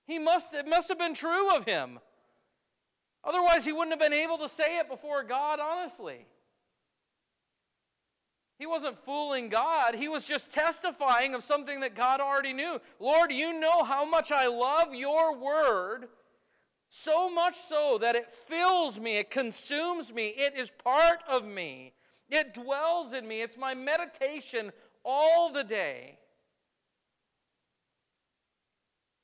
He 0.06 0.18
must, 0.18 0.54
it 0.54 0.66
must 0.66 0.88
have 0.88 0.98
been 0.98 1.14
true 1.14 1.54
of 1.54 1.64
him. 1.64 2.00
Otherwise, 3.22 3.64
he 3.64 3.72
wouldn't 3.72 3.92
have 3.92 4.00
been 4.00 4.18
able 4.18 4.38
to 4.38 4.48
say 4.48 4.78
it 4.78 4.88
before 4.88 5.22
God 5.22 5.60
honestly. 5.60 6.26
He 8.60 8.66
wasn't 8.66 8.98
fooling 8.98 9.48
God. 9.48 9.94
He 9.94 10.06
was 10.06 10.22
just 10.22 10.52
testifying 10.52 11.34
of 11.34 11.42
something 11.42 11.80
that 11.80 11.94
God 11.94 12.20
already 12.20 12.52
knew. 12.52 12.78
Lord, 12.98 13.32
you 13.32 13.58
know 13.58 13.84
how 13.84 14.04
much 14.04 14.30
I 14.30 14.48
love 14.48 14.94
your 14.94 15.34
word, 15.34 16.08
so 16.90 17.30
much 17.30 17.56
so 17.56 17.96
that 18.02 18.16
it 18.16 18.30
fills 18.30 19.00
me, 19.00 19.16
it 19.16 19.30
consumes 19.30 20.12
me, 20.12 20.26
it 20.36 20.58
is 20.58 20.70
part 20.84 21.20
of 21.26 21.46
me, 21.46 21.94
it 22.28 22.52
dwells 22.52 23.14
in 23.14 23.26
me. 23.26 23.40
It's 23.40 23.56
my 23.56 23.72
meditation 23.72 24.72
all 25.06 25.50
the 25.50 25.64
day. 25.64 26.18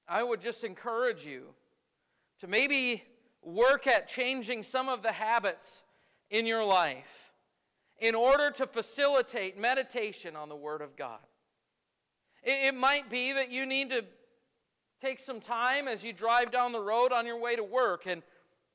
I 0.08 0.22
would 0.22 0.40
just 0.40 0.64
encourage 0.64 1.26
you 1.26 1.48
to 2.40 2.46
maybe 2.46 3.02
work 3.42 3.86
at 3.86 4.08
changing 4.08 4.62
some 4.62 4.88
of 4.88 5.02
the 5.02 5.12
habits 5.12 5.82
in 6.30 6.46
your 6.46 6.64
life 6.64 7.25
in 7.98 8.14
order 8.14 8.50
to 8.50 8.66
facilitate 8.66 9.58
meditation 9.58 10.36
on 10.36 10.48
the 10.48 10.56
Word 10.56 10.82
of 10.82 10.96
God. 10.96 11.20
It, 12.42 12.68
it 12.68 12.74
might 12.74 13.10
be 13.10 13.32
that 13.32 13.50
you 13.50 13.66
need 13.66 13.90
to 13.90 14.04
take 15.00 15.20
some 15.20 15.40
time 15.40 15.88
as 15.88 16.04
you 16.04 16.12
drive 16.12 16.50
down 16.50 16.72
the 16.72 16.80
road 16.80 17.12
on 17.12 17.26
your 17.26 17.38
way 17.38 17.56
to 17.56 17.64
work 17.64 18.06
and 18.06 18.22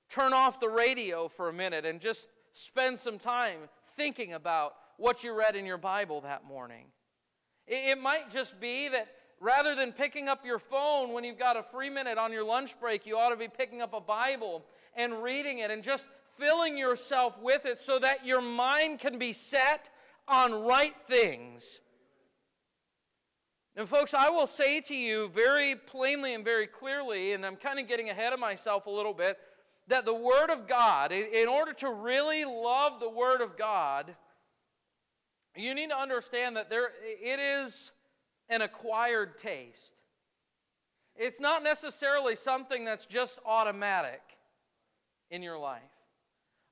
turn 0.10 0.34
off 0.34 0.60
the 0.60 0.70
radio 0.70 1.28
for 1.28 1.50
a 1.50 1.54
minute 1.54 1.86
and 1.86 2.00
just 2.00 2.28
spend 2.54 3.00
some 3.00 3.18
time 3.18 3.60
thinking 3.96 4.34
about 4.34 4.74
what 4.98 5.24
you 5.24 5.34
read 5.34 5.56
in 5.56 5.66
your 5.66 5.78
Bible 5.78 6.22
that 6.22 6.44
morning. 6.44 6.86
It, 7.68 7.98
it 7.98 8.02
might 8.02 8.30
just 8.30 8.60
be 8.60 8.90
that 8.90 9.08
rather 9.40 9.74
than 9.74 9.92
picking 9.92 10.28
up 10.28 10.46
your 10.46 10.60
phone 10.60 11.14
when 11.14 11.24
you've 11.24 11.40
got 11.40 11.58
a 11.58 11.64
free 11.64 11.90
minute 11.90 12.18
on 12.18 12.32
your 12.32 12.44
lunch 12.44 12.80
break, 12.80 13.06
you 13.06 13.18
ought 13.18 13.30
to 13.30 13.36
be 13.36 13.48
picking 13.48 13.82
up 13.82 13.94
a 13.94 14.02
Bible 14.02 14.64
and 14.96 15.24
reading 15.24 15.60
it 15.60 15.72
and 15.72 15.84
just 15.84 16.08
filling 16.38 16.78
yourself 16.78 17.38
with 17.42 17.66
it 17.66 17.80
so 17.80 18.00
that 18.00 18.26
your 18.26 18.42
mind 18.42 19.00
can 19.00 19.18
be 19.18 19.34
set 19.34 19.90
on 20.28 20.64
right 20.64 20.96
things. 21.08 21.80
And, 23.76 23.88
folks, 23.88 24.14
I 24.14 24.30
will 24.30 24.48
say 24.48 24.82
to 24.82 24.96
you 24.96 25.30
very 25.30 25.76
plainly 25.76 26.34
and 26.34 26.44
very 26.44 26.68
clearly, 26.68 27.32
and 27.32 27.46
I'm 27.46 27.56
kind 27.56 27.80
of 27.80 27.88
getting 27.88 28.10
ahead 28.10 28.34
of 28.34 28.40
myself 28.40 28.86
a 28.86 28.90
little 28.90 29.14
bit, 29.14 29.38
that 29.88 30.06
the 30.06 30.14
Word 30.14 30.50
of 30.50 30.68
God, 30.68 31.12
in 31.12 31.48
order 31.48 31.74
to 31.74 31.90
really 31.90 32.44
love 32.46 33.00
the 33.00 33.10
Word 33.10 33.42
of 33.42 33.58
God, 33.58 34.16
you 35.56 35.74
need 35.74 35.90
to 35.90 35.98
understand 35.98 36.56
that 36.58 36.70
there, 36.70 36.92
it 37.04 37.40
is 37.40 37.92
an 38.50 38.62
acquired 38.62 39.38
taste. 39.38 39.96
It's 41.16 41.40
not 41.40 41.64
necessarily 41.64 42.36
something 42.36 42.86
that's 42.86 43.06
just 43.06 43.40
automatic 43.46 44.22
in 45.30 45.44
your 45.44 45.58
life. 45.58 45.82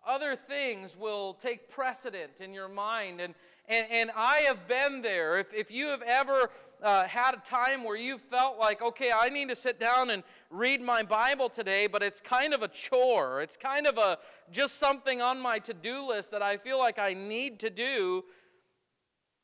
Other 0.08 0.36
things 0.36 0.96
will 0.98 1.34
take 1.34 1.70
precedent 1.70 2.32
in 2.40 2.54
your 2.54 2.70
mind. 2.70 3.22
And, 3.22 3.36
and, 3.68 3.88
and 3.92 4.12
I 4.16 4.38
have 4.48 4.68
been 4.68 5.02
there. 5.02 5.40
If, 5.40 5.54
if 5.54 5.72
you 5.72 5.88
have 5.88 6.02
ever 6.02 6.50
uh, 6.82 7.06
had 7.06 7.36
a 7.36 7.38
time 7.40 7.84
where 7.84 7.98
you 7.98 8.18
felt 8.18 8.58
like, 8.58 8.82
okay, 8.82 9.12
I 9.16 9.30
need 9.30 9.50
to 9.50 9.56
sit 9.56 9.80
down 9.80 10.10
and 10.10 10.24
read 10.50 10.82
my 10.82 11.04
Bible 11.04 11.50
today, 11.50 11.88
but 11.88 12.02
it's 12.02 12.22
kind 12.22 12.54
of 12.54 12.64
a 12.64 12.68
chore. 12.68 13.42
It's 13.42 13.58
kind 13.58 13.86
of 13.86 13.98
a 13.98 14.18
just 14.52 14.78
something 14.78 15.22
on 15.22 15.42
my 15.42 15.60
to 15.60 15.74
do 15.74 16.08
list 16.08 16.32
that 16.32 16.42
I 16.42 16.58
feel 16.58 16.80
like 16.80 16.98
I 16.98 17.14
need 17.14 17.60
to 17.60 17.70
do. 17.70 18.24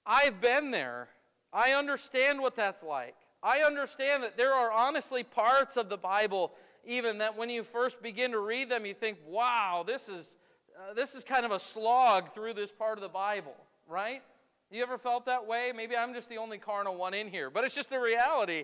I've 0.06 0.40
been 0.40 0.72
there. 0.72 1.10
I 1.52 1.72
understand 1.72 2.42
what 2.42 2.56
that's 2.56 2.84
like. 2.84 3.16
I 3.44 3.60
understand 3.60 4.24
that 4.24 4.38
there 4.38 4.54
are 4.54 4.72
honestly 4.72 5.24
parts 5.24 5.78
of 5.78 5.90
the 5.90 5.98
Bible, 5.98 6.54
even 6.86 7.20
that 7.20 7.38
when 7.38 7.50
you 7.50 7.64
first 7.64 8.02
begin 8.02 8.32
to 8.32 8.40
read 8.40 8.70
them, 8.70 8.86
you 8.86 8.94
think, 8.94 9.18
wow, 9.28 9.84
this 9.86 10.10
is, 10.10 10.36
uh, 10.78 10.94
this 10.94 11.16
is 11.16 11.24
kind 11.24 11.46
of 11.46 11.52
a 11.52 11.60
slog 11.60 12.34
through 12.34 12.54
this 12.54 12.72
part 12.72 12.98
of 12.98 13.02
the 13.02 13.10
Bible, 13.10 13.56
right? 13.88 14.22
You 14.72 14.82
ever 14.84 14.98
felt 14.98 15.26
that 15.28 15.48
way? 15.48 15.72
Maybe 15.74 15.96
I'm 15.96 16.14
just 16.14 16.30
the 16.30 16.38
only 16.38 16.58
carnal 16.58 16.96
one 16.96 17.14
in 17.14 17.30
here, 17.30 17.50
but 17.50 17.64
it's 17.64 17.76
just 17.76 17.90
the 17.90 18.00
reality. 18.00 18.64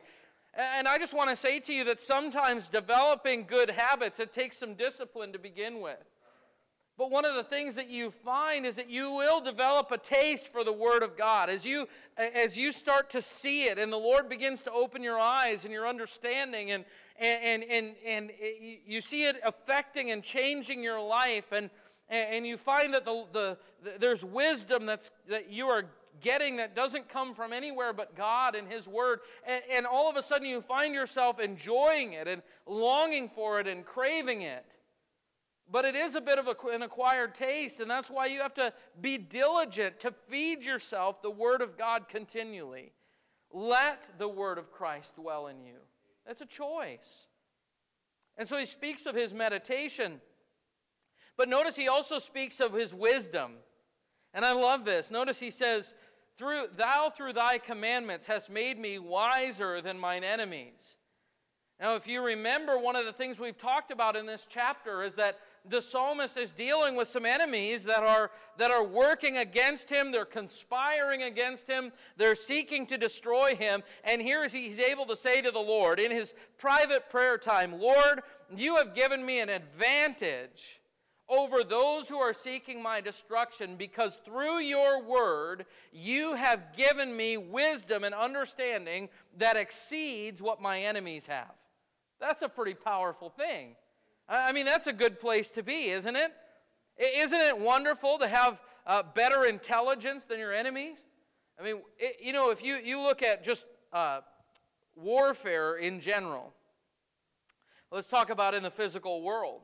And 0.54 0.88
I 0.88 0.98
just 0.98 1.14
want 1.14 1.30
to 1.30 1.36
say 1.36 1.60
to 1.62 1.74
you 1.74 1.86
that 1.86 2.02
sometimes 2.02 2.68
developing 2.68 3.46
good 3.46 3.70
habits, 3.70 4.20
it 4.20 4.34
takes 4.34 4.58
some 4.58 4.74
discipline 4.74 5.32
to 5.32 5.40
begin 5.40 5.80
with. 5.80 6.04
But 6.98 7.10
one 7.10 7.24
of 7.24 7.36
the 7.36 7.44
things 7.44 7.76
that 7.76 7.90
you 7.90 8.12
find 8.12 8.66
is 8.66 8.76
that 8.76 8.90
you 8.90 9.12
will 9.12 9.40
develop 9.40 9.92
a 9.92 9.98
taste 9.98 10.52
for 10.52 10.64
the 10.64 10.74
Word 10.74 11.04
of 11.04 11.18
God. 11.18 11.50
As 11.50 11.66
you, 11.66 11.88
as 12.18 12.58
you 12.58 12.72
start 12.72 13.10
to 13.12 13.22
see 13.22 13.64
it 13.66 13.80
and 13.80 13.92
the 13.92 13.98
Lord 13.98 14.28
begins 14.28 14.62
to 14.64 14.72
open 14.72 15.02
your 15.02 15.18
eyes 15.18 15.64
and 15.64 15.74
your 15.74 15.88
understanding, 15.88 16.72
and, 16.72 16.84
and, 17.18 17.64
and, 17.64 17.96
and, 18.06 18.32
you 18.86 19.00
see 19.00 19.24
it 19.24 19.38
affecting 19.46 20.12
and 20.12 20.22
changing 20.22 20.84
your 20.84 21.02
life, 21.02 21.54
and, 22.12 22.36
and 22.36 22.48
you 22.48 22.58
find 22.58 22.94
that 22.94 23.06
the, 23.06 23.26
the, 23.32 23.58
the, 23.84 23.98
there's 24.00 24.24
wisdom 24.24 24.86
that's, 24.86 25.12
that 25.30 25.50
you 25.50 25.68
are 25.68 25.86
getting 26.20 26.58
that 26.58 26.76
doesn't 26.76 27.10
come 27.10 27.34
from 27.34 27.54
anywhere 27.54 27.94
but 27.94 28.16
God 28.16 28.54
and 28.56 28.68
His 28.68 28.88
Word. 28.88 29.22
And, 29.48 29.64
and 29.74 29.86
all 29.88 30.10
of 30.10 30.18
a 30.18 30.22
sudden 30.22 30.48
you 30.48 30.62
find 30.62 30.94
yourself 30.94 31.40
enjoying 31.40 32.14
it 32.14 32.28
and 32.28 32.44
longing 32.68 33.30
for 33.30 33.60
it 33.60 33.68
and 33.68 33.86
craving 33.86 34.44
it. 34.44 34.66
But 35.72 35.86
it 35.86 35.96
is 35.96 36.16
a 36.16 36.22
bit 36.22 36.38
of 36.38 36.48
a, 36.48 36.56
an 36.74 36.82
acquired 36.82 37.34
taste, 37.34 37.80
and 37.80 37.90
that's 37.90 38.12
why 38.12 38.26
you 38.26 38.42
have 38.42 38.54
to 38.56 38.74
be 39.00 39.18
diligent 39.18 40.02
to 40.02 40.14
feed 40.28 40.66
yourself 40.66 41.22
the 41.22 41.32
Word 41.32 41.62
of 41.62 41.78
God 41.78 42.10
continually. 42.10 42.92
Let 43.54 44.20
the 44.20 44.28
Word 44.28 44.58
of 44.58 44.70
Christ 44.70 45.16
dwell 45.16 45.48
in 45.48 45.62
you. 45.64 45.78
That's 46.28 46.42
a 46.42 46.46
choice. 46.46 47.28
And 48.38 48.48
so 48.48 48.58
he 48.58 48.66
speaks 48.66 49.06
of 49.06 49.16
his 49.16 49.34
meditation. 49.34 50.20
But 51.38 51.50
notice 51.50 51.76
he 51.76 51.88
also 51.88 52.18
speaks 52.18 52.60
of 52.60 52.74
his 52.74 52.94
wisdom. 52.94 53.54
And 54.34 54.46
I 54.46 54.54
love 54.54 54.86
this. 54.86 55.12
Notice 55.12 55.40
he 55.40 55.52
says, 55.52 55.94
through, 56.38 56.68
Thou 56.76 57.10
through 57.10 57.34
thy 57.34 57.58
commandments 57.58 58.26
hast 58.28 58.50
made 58.50 58.80
me 58.80 59.00
wiser 59.00 59.82
than 59.82 60.00
mine 60.00 60.24
enemies. 60.24 60.96
Now, 61.80 61.96
if 61.96 62.08
you 62.08 62.24
remember, 62.24 62.78
one 62.78 62.96
of 62.96 63.06
the 63.06 63.14
things 63.14 63.40
we've 63.40 63.58
talked 63.58 63.92
about 63.92 64.16
in 64.16 64.28
this 64.28 64.46
chapter 64.48 65.02
is 65.02 65.16
that 65.16 65.40
the 65.68 65.82
psalmist 65.82 66.38
is 66.38 66.52
dealing 66.52 66.96
with 66.96 67.08
some 67.08 67.26
enemies 67.26 67.84
that 67.86 68.04
are, 68.04 68.30
that 68.58 68.70
are 68.70 68.84
working 68.84 69.38
against 69.38 69.90
him. 69.90 70.12
They're 70.12 70.26
conspiring 70.26 71.24
against 71.24 71.68
him. 71.68 71.92
They're 72.18 72.36
seeking 72.36 72.86
to 72.88 72.98
destroy 72.98 73.56
him. 73.56 73.82
And 74.04 74.22
here 74.22 74.44
is 74.44 74.54
he's 74.54 74.80
able 74.80 75.06
to 75.08 75.16
say 75.16 75.42
to 75.42 75.50
the 75.50 75.60
Lord 75.60 76.00
in 76.00 76.12
his 76.12 76.36
private 76.60 77.10
prayer 77.10 77.38
time 77.38 77.80
Lord, 77.80 78.22
you 78.56 78.76
have 78.76 78.94
given 78.94 79.26
me 79.26 79.40
an 79.40 79.50
advantage 79.50 80.81
over 81.32 81.64
those 81.64 82.10
who 82.10 82.18
are 82.18 82.34
seeking 82.34 82.84
my 82.84 83.00
destruction 83.00 83.78
because 83.78 84.18
through 84.26 84.60
your 84.60 85.02
word 85.02 85.66
you 85.94 86.36
have 86.36 86.76
given 86.76 87.16
me 87.16 87.38
wisdom 87.38 88.04
and 88.04 88.14
understanding 88.14 89.08
that 89.38 89.56
exceeds 89.56 90.42
what 90.42 90.62
my 90.62 90.80
enemies 90.80 91.26
have. 91.26 91.54
That's 92.20 92.42
a 92.42 92.50
pretty 92.50 92.74
powerful 92.74 93.30
thing. 93.30 93.78
I 94.28 94.52
mean, 94.52 94.66
that's 94.66 94.88
a 94.88 94.94
good 94.94 95.20
place 95.20 95.50
to 95.52 95.64
be, 95.64 95.90
isn't 95.90 96.16
it? 96.16 96.34
Isn't 96.98 97.40
it 97.40 97.58
wonderful 97.58 98.20
to 98.20 98.28
have 98.28 98.62
uh, 98.86 99.02
better 99.16 99.46
intelligence 99.46 100.26
than 100.26 100.38
your 100.38 100.54
enemies? 100.54 101.04
I 101.60 101.64
mean, 101.64 101.82
it, 101.98 102.18
you 102.22 102.34
know, 102.34 102.52
if 102.52 102.62
you, 102.62 102.76
you 102.76 103.00
look 103.00 103.24
at 103.24 103.44
just 103.44 103.66
uh, 103.94 104.20
warfare 104.96 105.78
in 105.78 106.02
general, 106.02 106.54
let's 107.90 108.10
talk 108.10 108.30
about 108.30 108.54
in 108.54 108.64
the 108.64 108.72
physical 108.72 109.22
world. 109.22 109.62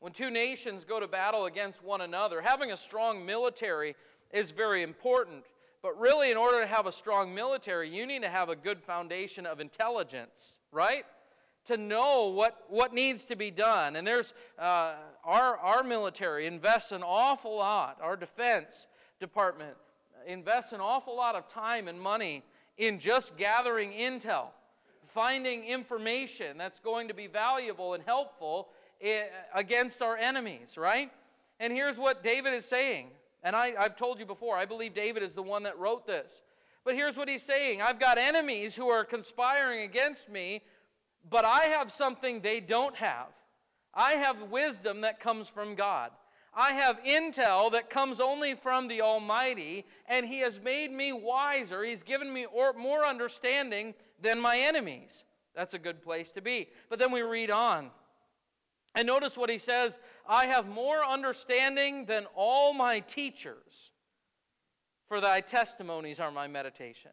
When 0.00 0.12
two 0.12 0.30
nations 0.30 0.84
go 0.84 0.98
to 0.98 1.06
battle 1.06 1.46
against 1.46 1.84
one 1.84 2.00
another, 2.00 2.40
having 2.40 2.72
a 2.72 2.76
strong 2.76 3.24
military 3.24 3.94
is 4.32 4.50
very 4.50 4.82
important. 4.82 5.44
But 5.82 5.98
really, 5.98 6.30
in 6.30 6.36
order 6.36 6.60
to 6.60 6.66
have 6.66 6.86
a 6.86 6.92
strong 6.92 7.34
military, 7.34 7.88
you 7.88 8.06
need 8.06 8.22
to 8.22 8.28
have 8.28 8.48
a 8.48 8.56
good 8.56 8.82
foundation 8.82 9.46
of 9.46 9.60
intelligence, 9.60 10.58
right? 10.72 11.04
to 11.66 11.76
know 11.76 12.32
what, 12.34 12.64
what 12.68 12.92
needs 12.92 13.26
to 13.26 13.36
be 13.36 13.50
done. 13.50 13.96
And 13.96 14.06
there's 14.06 14.34
uh, 14.58 14.94
our, 15.24 15.56
our 15.58 15.82
military 15.82 16.46
invests 16.46 16.92
an 16.92 17.02
awful 17.02 17.56
lot, 17.56 17.98
our 18.02 18.16
defense 18.16 18.86
department 19.18 19.76
invests 20.26 20.72
an 20.72 20.80
awful 20.80 21.16
lot 21.16 21.34
of 21.34 21.48
time 21.48 21.88
and 21.88 22.00
money 22.00 22.42
in 22.78 22.98
just 22.98 23.36
gathering 23.36 23.92
intel, 23.92 24.48
finding 25.06 25.66
information 25.66 26.58
that's 26.58 26.80
going 26.80 27.08
to 27.08 27.14
be 27.14 27.26
valuable 27.26 27.94
and 27.94 28.02
helpful 28.04 28.68
against 29.54 30.02
our 30.02 30.16
enemies, 30.16 30.76
right? 30.76 31.10
And 31.58 31.72
here's 31.72 31.98
what 31.98 32.22
David 32.22 32.54
is 32.54 32.64
saying. 32.64 33.08
And 33.42 33.56
I, 33.56 33.72
I've 33.78 33.96
told 33.96 34.18
you 34.18 34.26
before, 34.26 34.56
I 34.56 34.66
believe 34.66 34.94
David 34.94 35.22
is 35.22 35.34
the 35.34 35.42
one 35.42 35.62
that 35.62 35.78
wrote 35.78 36.06
this. 36.06 36.42
But 36.84 36.94
here's 36.94 37.16
what 37.16 37.28
he's 37.28 37.42
saying 37.42 37.82
I've 37.82 38.00
got 38.00 38.18
enemies 38.18 38.76
who 38.76 38.88
are 38.88 39.04
conspiring 39.04 39.82
against 39.82 40.28
me 40.28 40.62
but 41.28 41.44
I 41.44 41.64
have 41.66 41.90
something 41.90 42.40
they 42.40 42.60
don't 42.60 42.96
have. 42.96 43.28
I 43.92 44.12
have 44.12 44.50
wisdom 44.50 45.02
that 45.02 45.20
comes 45.20 45.48
from 45.48 45.74
God. 45.74 46.10
I 46.54 46.72
have 46.72 47.02
intel 47.04 47.70
that 47.72 47.90
comes 47.90 48.20
only 48.20 48.54
from 48.54 48.88
the 48.88 49.02
Almighty, 49.02 49.84
and 50.08 50.26
He 50.26 50.40
has 50.40 50.60
made 50.60 50.90
me 50.90 51.12
wiser. 51.12 51.84
He's 51.84 52.02
given 52.02 52.32
me 52.32 52.46
more 52.76 53.06
understanding 53.06 53.94
than 54.20 54.40
my 54.40 54.58
enemies. 54.58 55.24
That's 55.54 55.74
a 55.74 55.78
good 55.78 56.02
place 56.02 56.32
to 56.32 56.40
be. 56.40 56.68
But 56.88 56.98
then 56.98 57.12
we 57.12 57.22
read 57.22 57.50
on. 57.50 57.90
And 58.94 59.06
notice 59.06 59.36
what 59.38 59.50
he 59.50 59.58
says 59.58 59.98
I 60.28 60.46
have 60.46 60.68
more 60.68 61.04
understanding 61.04 62.06
than 62.06 62.26
all 62.34 62.72
my 62.72 63.00
teachers, 63.00 63.92
for 65.08 65.20
thy 65.20 65.40
testimonies 65.40 66.20
are 66.20 66.30
my 66.30 66.48
meditation. 66.48 67.12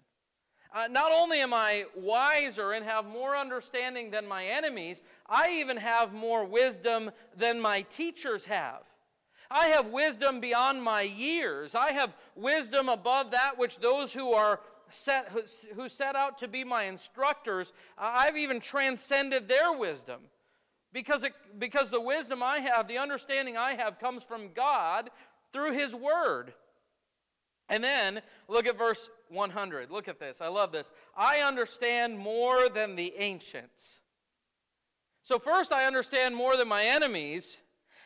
Uh, 0.74 0.88
not 0.90 1.12
only 1.12 1.40
am 1.40 1.54
I 1.54 1.86
wiser 1.96 2.74
and 2.74 2.86
have 2.86 3.06
more 3.06 3.36
understanding 3.36 4.12
than 4.12 4.28
my 4.28 4.46
enemies, 4.46 5.02
I 5.28 5.60
even 5.60 5.78
have 5.78 6.14
more 6.14 6.46
wisdom 6.46 7.12
than 7.36 7.62
my 7.62 7.82
teachers 7.82 8.46
have. 8.46 8.84
I 9.50 9.68
have 9.68 9.88
wisdom 9.88 10.42
beyond 10.42 10.84
my 10.84 11.04
years. 11.04 11.74
I 11.74 11.94
have 11.94 12.16
wisdom 12.36 12.90
above 12.90 13.32
that 13.32 13.58
which 13.58 13.80
those 13.80 14.14
who 14.14 14.34
are 14.34 14.60
set, 14.90 15.32
who 15.76 15.88
set 15.88 16.16
out 16.16 16.38
to 16.40 16.48
be 16.48 16.64
my 16.64 16.84
instructors, 16.84 17.72
I've 17.98 18.38
even 18.38 18.60
transcended 18.60 19.48
their 19.48 19.72
wisdom. 19.72 20.22
Because, 20.94 21.24
it, 21.24 21.34
because 21.60 21.90
the 21.90 22.02
wisdom 22.02 22.42
I 22.42 22.60
have, 22.60 22.88
the 22.88 22.98
understanding 22.98 23.58
I 23.58 23.74
have, 23.74 24.00
comes 24.00 24.24
from 24.24 24.54
God 24.54 25.10
through 25.52 25.74
His 25.74 25.94
Word. 25.94 26.54
And 27.70 27.84
then 27.84 28.22
look 28.48 28.66
at 28.66 28.78
verse 28.78 29.10
100. 29.30 29.92
Look 29.92 30.08
at 30.08 30.20
this. 30.20 30.42
I 30.42 30.48
love 30.48 30.72
this. 30.72 30.90
I 31.16 31.40
understand 31.40 32.18
more 32.18 32.70
than 32.70 32.96
the 32.96 33.14
ancients. 33.18 34.00
So, 35.24 35.40
first, 35.40 35.74
I 35.74 35.86
understand 35.86 36.36
more 36.36 36.56
than 36.56 36.70
my 36.70 36.84
enemies. 36.84 37.60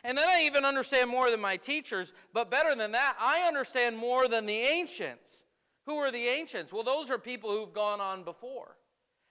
And 0.04 0.18
then 0.18 0.28
I 0.28 0.42
even 0.46 0.64
understand 0.64 1.08
more 1.08 1.30
than 1.30 1.40
my 1.40 1.56
teachers. 1.56 2.12
But 2.34 2.50
better 2.50 2.74
than 2.74 2.92
that, 2.92 3.16
I 3.20 3.42
understand 3.42 3.96
more 3.96 4.26
than 4.26 4.46
the 4.46 4.58
ancients. 4.58 5.44
Who 5.86 5.96
are 5.98 6.10
the 6.10 6.26
ancients? 6.26 6.72
Well, 6.72 6.82
those 6.82 7.10
are 7.10 7.18
people 7.18 7.52
who've 7.52 7.72
gone 7.72 8.00
on 8.00 8.24
before. 8.24 8.76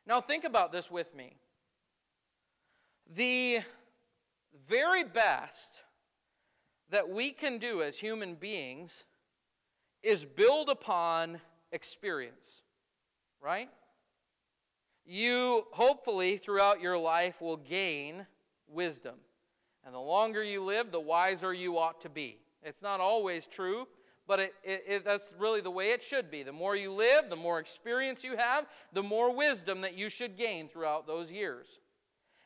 Now, 0.07 0.21
think 0.21 0.45
about 0.45 0.71
this 0.71 0.89
with 0.89 1.13
me. 1.13 1.35
The 3.13 3.59
very 4.67 5.03
best 5.03 5.81
that 6.89 7.09
we 7.09 7.31
can 7.31 7.57
do 7.57 7.81
as 7.81 7.97
human 7.97 8.35
beings 8.35 9.03
is 10.03 10.25
build 10.25 10.69
upon 10.69 11.39
experience, 11.71 12.61
right? 13.41 13.69
you 15.05 15.65
hopefully 15.71 16.37
throughout 16.37 16.81
your 16.81 16.97
life 16.97 17.41
will 17.41 17.57
gain 17.57 18.25
wisdom. 18.67 19.15
And 19.85 19.93
the 19.93 19.99
longer 19.99 20.41
you 20.41 20.63
live, 20.63 20.91
the 20.91 21.01
wiser 21.01 21.53
you 21.53 21.77
ought 21.77 21.99
to 22.01 22.09
be. 22.09 22.39
It's 22.63 22.81
not 22.81 23.01
always 23.01 23.45
true, 23.45 23.87
but 24.25 24.39
it, 24.39 24.53
it, 24.63 24.83
it, 24.87 25.05
that's 25.05 25.31
really 25.37 25.59
the 25.59 25.69
way 25.69 25.91
it 25.91 26.01
should 26.01 26.31
be. 26.31 26.43
The 26.43 26.53
more 26.53 26.77
you 26.77 26.93
live, 26.93 27.29
the 27.29 27.35
more 27.35 27.59
experience 27.59 28.23
you 28.23 28.37
have, 28.37 28.67
the 28.93 29.03
more 29.03 29.35
wisdom 29.35 29.81
that 29.81 29.97
you 29.97 30.09
should 30.09 30.37
gain 30.37 30.69
throughout 30.69 31.07
those 31.07 31.29
years. 31.29 31.80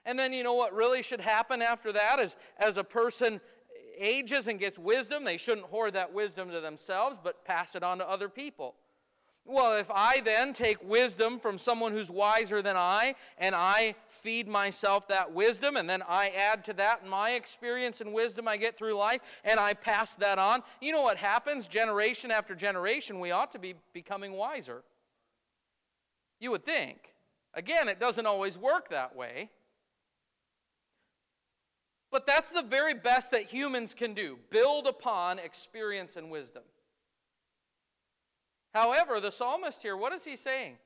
And 0.05 0.17
then 0.19 0.33
you 0.33 0.43
know 0.43 0.53
what 0.53 0.73
really 0.73 1.01
should 1.01 1.21
happen 1.21 1.61
after 1.61 1.91
that 1.93 2.19
is 2.19 2.35
as 2.57 2.77
a 2.77 2.83
person 2.83 3.41
ages 3.97 4.47
and 4.47 4.59
gets 4.59 4.77
wisdom, 4.77 5.23
they 5.23 5.37
shouldn't 5.37 5.67
hoard 5.67 5.93
that 5.93 6.13
wisdom 6.13 6.51
to 6.51 6.61
themselves, 6.61 7.17
but 7.23 7.45
pass 7.45 7.75
it 7.75 7.83
on 7.83 7.97
to 7.99 8.09
other 8.09 8.29
people. 8.29 8.75
Well, 9.47 9.77
if 9.77 9.91
I 9.93 10.21
then 10.21 10.53
take 10.53 10.77
wisdom 10.83 11.39
from 11.39 11.59
someone 11.59 11.91
who's 11.91 12.09
wiser 12.09 12.63
than 12.63 12.75
I, 12.77 13.13
and 13.37 13.53
I 13.53 13.93
feed 14.09 14.47
myself 14.47 15.07
that 15.09 15.33
wisdom, 15.33 15.77
and 15.77 15.87
then 15.87 16.01
I 16.09 16.29
add 16.29 16.65
to 16.65 16.73
that 16.73 17.05
my 17.05 17.31
experience 17.31 18.01
and 18.01 18.11
wisdom 18.11 18.47
I 18.47 18.57
get 18.57 18.75
through 18.75 18.97
life, 18.97 19.21
and 19.43 19.59
I 19.59 19.75
pass 19.75 20.15
that 20.15 20.39
on, 20.39 20.63
you 20.81 20.91
know 20.91 21.03
what 21.03 21.17
happens? 21.17 21.67
Generation 21.67 22.31
after 22.31 22.55
generation, 22.55 23.19
we 23.19 23.29
ought 23.29 23.51
to 23.51 23.59
be 23.59 23.75
becoming 23.93 24.33
wiser. 24.33 24.81
You 26.39 26.49
would 26.49 26.65
think. 26.65 27.13
Again, 27.53 27.87
it 27.87 27.99
doesn't 27.99 28.25
always 28.25 28.57
work 28.57 28.89
that 28.89 29.15
way. 29.15 29.51
But 32.15 32.25
that's 32.25 32.49
the 32.49 32.61
very 32.61 32.93
best 32.93 33.31
that 33.31 33.41
humans 33.41 33.93
can 33.93 34.13
do 34.13 34.39
build 34.49 34.87
upon 34.87 35.37
experience 35.37 36.15
and 36.15 36.31
wisdom. 36.31 36.63
However, 38.73 39.19
the 39.19 39.31
psalmist 39.31 39.81
here, 39.83 39.97
what 39.97 40.13
is 40.13 40.23
he 40.23 40.37
saying? 40.37 40.77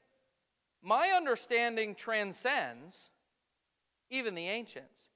My 0.82 1.10
understanding 1.16 1.94
transcends 1.94 3.12
even 4.10 4.34
the 4.34 4.48
ancients. 4.48 5.12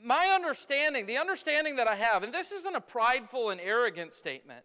My 0.00 0.30
understanding, 0.32 1.06
the 1.06 1.18
understanding 1.18 1.74
that 1.74 1.88
I 1.88 1.96
have, 1.96 2.22
and 2.22 2.32
this 2.32 2.52
isn't 2.52 2.76
a 2.76 2.80
prideful 2.80 3.50
and 3.50 3.60
arrogant 3.60 4.14
statement. 4.14 4.64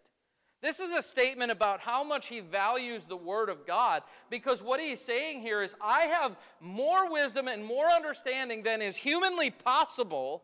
This 0.64 0.80
is 0.80 0.92
a 0.92 1.02
statement 1.02 1.52
about 1.52 1.80
how 1.80 2.02
much 2.02 2.28
he 2.28 2.40
values 2.40 3.04
the 3.04 3.18
Word 3.18 3.50
of 3.50 3.66
God 3.66 4.02
because 4.30 4.62
what 4.62 4.80
he's 4.80 4.98
saying 4.98 5.42
here 5.42 5.62
is, 5.62 5.74
I 5.78 6.04
have 6.04 6.38
more 6.58 7.12
wisdom 7.12 7.48
and 7.48 7.62
more 7.62 7.90
understanding 7.90 8.62
than 8.62 8.80
is 8.80 8.96
humanly 8.96 9.50
possible 9.50 10.42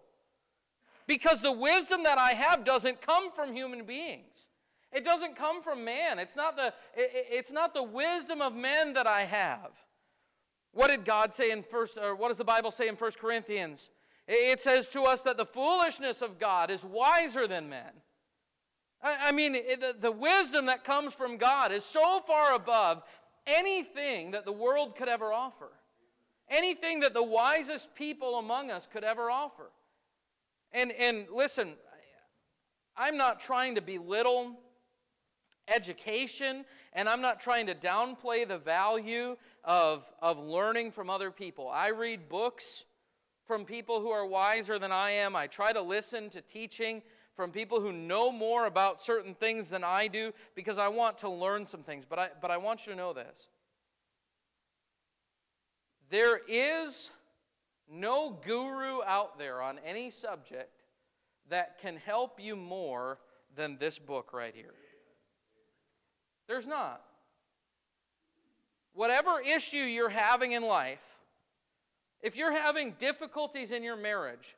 because 1.06 1.40
the 1.40 1.50
wisdom 1.50 2.02
that 2.02 2.18
I 2.18 2.32
have 2.32 2.66
doesn't 2.66 3.00
come 3.00 3.32
from 3.32 3.54
human 3.54 3.86
beings. 3.86 4.48
It 4.92 5.06
doesn't 5.06 5.36
come 5.36 5.62
from 5.62 5.86
man. 5.86 6.18
It's 6.18 6.36
not 6.36 6.54
the, 6.54 6.74
it's 6.94 7.50
not 7.50 7.72
the 7.72 7.82
wisdom 7.82 8.42
of 8.42 8.54
men 8.54 8.92
that 8.92 9.06
I 9.06 9.22
have. 9.22 9.70
What 10.72 10.88
did 10.88 11.06
God 11.06 11.32
say 11.32 11.50
in 11.50 11.62
first, 11.62 11.96
or 11.96 12.14
what 12.14 12.28
does 12.28 12.36
the 12.36 12.44
Bible 12.44 12.70
say 12.70 12.88
in 12.88 12.96
First 12.96 13.18
Corinthians? 13.18 13.88
It 14.28 14.60
says 14.60 14.90
to 14.90 15.04
us 15.04 15.22
that 15.22 15.38
the 15.38 15.46
foolishness 15.46 16.20
of 16.20 16.38
God 16.38 16.70
is 16.70 16.84
wiser 16.84 17.48
than 17.48 17.70
men. 17.70 18.02
I 19.02 19.32
mean, 19.32 19.52
the, 19.52 19.94
the 19.98 20.12
wisdom 20.12 20.66
that 20.66 20.84
comes 20.84 21.14
from 21.14 21.38
God 21.38 21.72
is 21.72 21.84
so 21.84 22.20
far 22.20 22.54
above 22.54 23.02
anything 23.46 24.32
that 24.32 24.44
the 24.44 24.52
world 24.52 24.94
could 24.94 25.08
ever 25.08 25.32
offer, 25.32 25.70
anything 26.48 27.00
that 27.00 27.14
the 27.14 27.24
wisest 27.24 27.94
people 27.94 28.38
among 28.38 28.70
us 28.70 28.86
could 28.86 29.04
ever 29.04 29.30
offer. 29.30 29.70
And, 30.72 30.92
and 30.92 31.26
listen, 31.32 31.76
I'm 32.96 33.16
not 33.16 33.40
trying 33.40 33.76
to 33.76 33.80
belittle 33.80 34.58
education, 35.66 36.64
and 36.92 37.08
I'm 37.08 37.22
not 37.22 37.40
trying 37.40 37.66
to 37.68 37.74
downplay 37.74 38.46
the 38.46 38.58
value 38.58 39.36
of, 39.64 40.04
of 40.20 40.38
learning 40.38 40.92
from 40.92 41.08
other 41.08 41.30
people. 41.30 41.68
I 41.68 41.88
read 41.88 42.28
books 42.28 42.84
from 43.46 43.64
people 43.64 44.00
who 44.00 44.10
are 44.10 44.26
wiser 44.26 44.78
than 44.78 44.92
I 44.92 45.10
am. 45.12 45.34
I 45.34 45.46
try 45.46 45.72
to 45.72 45.80
listen 45.80 46.28
to 46.30 46.40
teaching 46.40 47.02
from 47.40 47.52
people 47.52 47.80
who 47.80 47.90
know 47.90 48.30
more 48.30 48.66
about 48.66 49.00
certain 49.00 49.34
things 49.34 49.70
than 49.70 49.82
I 49.82 50.08
do 50.08 50.34
because 50.54 50.76
I 50.76 50.88
want 50.88 51.16
to 51.18 51.30
learn 51.30 51.64
some 51.64 51.82
things. 51.82 52.04
But 52.04 52.18
I, 52.18 52.28
but 52.38 52.50
I 52.50 52.58
want 52.58 52.86
you 52.86 52.92
to 52.92 52.98
know 52.98 53.14
this 53.14 53.48
there 56.10 56.38
is 56.46 57.10
no 57.90 58.38
guru 58.44 59.02
out 59.06 59.38
there 59.38 59.62
on 59.62 59.78
any 59.86 60.10
subject 60.10 60.82
that 61.48 61.80
can 61.80 61.96
help 61.96 62.38
you 62.38 62.56
more 62.56 63.18
than 63.56 63.78
this 63.78 63.98
book 63.98 64.34
right 64.34 64.54
here. 64.54 64.74
There's 66.46 66.66
not. 66.66 67.00
Whatever 68.92 69.40
issue 69.40 69.78
you're 69.78 70.10
having 70.10 70.52
in 70.52 70.62
life, 70.62 71.16
if 72.20 72.36
you're 72.36 72.52
having 72.52 72.96
difficulties 72.98 73.70
in 73.70 73.82
your 73.82 73.96
marriage, 73.96 74.56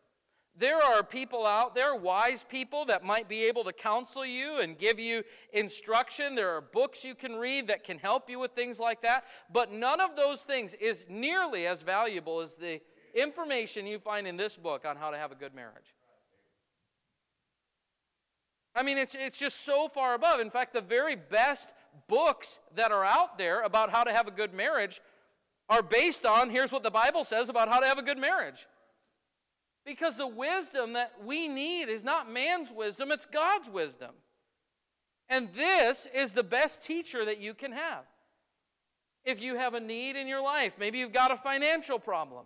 there 0.59 0.83
are 0.83 1.03
people 1.03 1.47
out 1.47 1.75
there, 1.75 1.95
wise 1.97 2.45
people, 2.45 2.85
that 2.85 3.05
might 3.05 3.29
be 3.29 3.45
able 3.45 3.65
to 3.65 3.73
counsel 3.73 4.25
you 4.25 4.61
and 4.61 4.79
give 4.79 4.99
you 4.99 5.23
instruction. 5.53 6.35
There 6.35 6.55
are 6.55 6.61
books 6.61 7.05
you 7.05 7.15
can 7.15 7.37
read 7.37 7.69
that 7.69 7.85
can 7.85 7.99
help 7.99 8.29
you 8.29 8.39
with 8.39 8.53
things 8.53 8.79
like 8.79 9.01
that. 9.03 9.25
But 9.51 9.73
none 9.73 10.01
of 10.01 10.15
those 10.15 10.43
things 10.43 10.75
is 10.75 11.07
nearly 11.09 11.67
as 11.67 11.83
valuable 11.83 12.41
as 12.41 12.55
the 12.55 12.81
information 13.15 13.87
you 13.87 13.99
find 13.99 14.27
in 14.27 14.37
this 14.37 14.57
book 14.57 14.85
on 14.87 14.97
how 14.97 15.11
to 15.11 15.17
have 15.17 15.33
a 15.33 15.35
good 15.35 15.55
marriage. 15.55 15.95
I 18.75 18.83
mean, 18.83 18.99
it's, 18.99 19.15
it's 19.15 19.39
just 19.39 19.65
so 19.65 19.89
far 19.89 20.15
above. 20.15 20.41
In 20.41 20.51
fact, 20.51 20.75
the 20.75 20.81
very 20.81 21.17
best 21.17 21.71
books 22.09 22.59
that 22.75 22.93
are 22.93 23.05
out 23.05 23.39
there 23.39 23.63
about 23.63 23.91
how 23.91 24.05
to 24.05 24.13
have 24.13 24.29
a 24.29 24.31
good 24.31 24.53
marriage 24.53 25.01
are 25.69 25.83
based 25.83 26.27
on 26.27 26.51
here's 26.51 26.73
what 26.73 26.83
the 26.83 26.91
Bible 26.91 27.25
says 27.25 27.49
about 27.49 27.69
how 27.69 27.81
to 27.81 27.87
have 27.87 27.99
a 27.99 28.03
good 28.03 28.19
marriage. 28.19 28.67
Because 29.85 30.17
the 30.17 30.29
wisdom 30.29 30.93
that 30.93 31.13
we 31.25 31.49
need 31.49 31.85
is 31.85 32.05
not 32.05 32.31
man's 32.31 32.71
wisdom, 32.71 33.11
it's 33.11 33.27
God's 33.27 33.69
wisdom. 33.69 34.11
And 35.29 35.49
this 35.55 36.07
is 36.15 36.33
the 36.33 36.43
best 36.43 36.83
teacher 36.83 37.25
that 37.25 37.41
you 37.41 37.55
can 37.55 37.73
have. 37.73 38.05
If 39.25 39.41
you 39.41 39.57
have 39.57 39.75
a 39.75 39.81
need 39.81 40.17
in 40.17 40.29
your 40.29 40.43
life, 40.43 40.75
maybe 40.79 40.99
you've 40.99 41.13
got 41.13 41.31
a 41.31 41.37
financial 41.37 41.99
problem. 41.99 42.45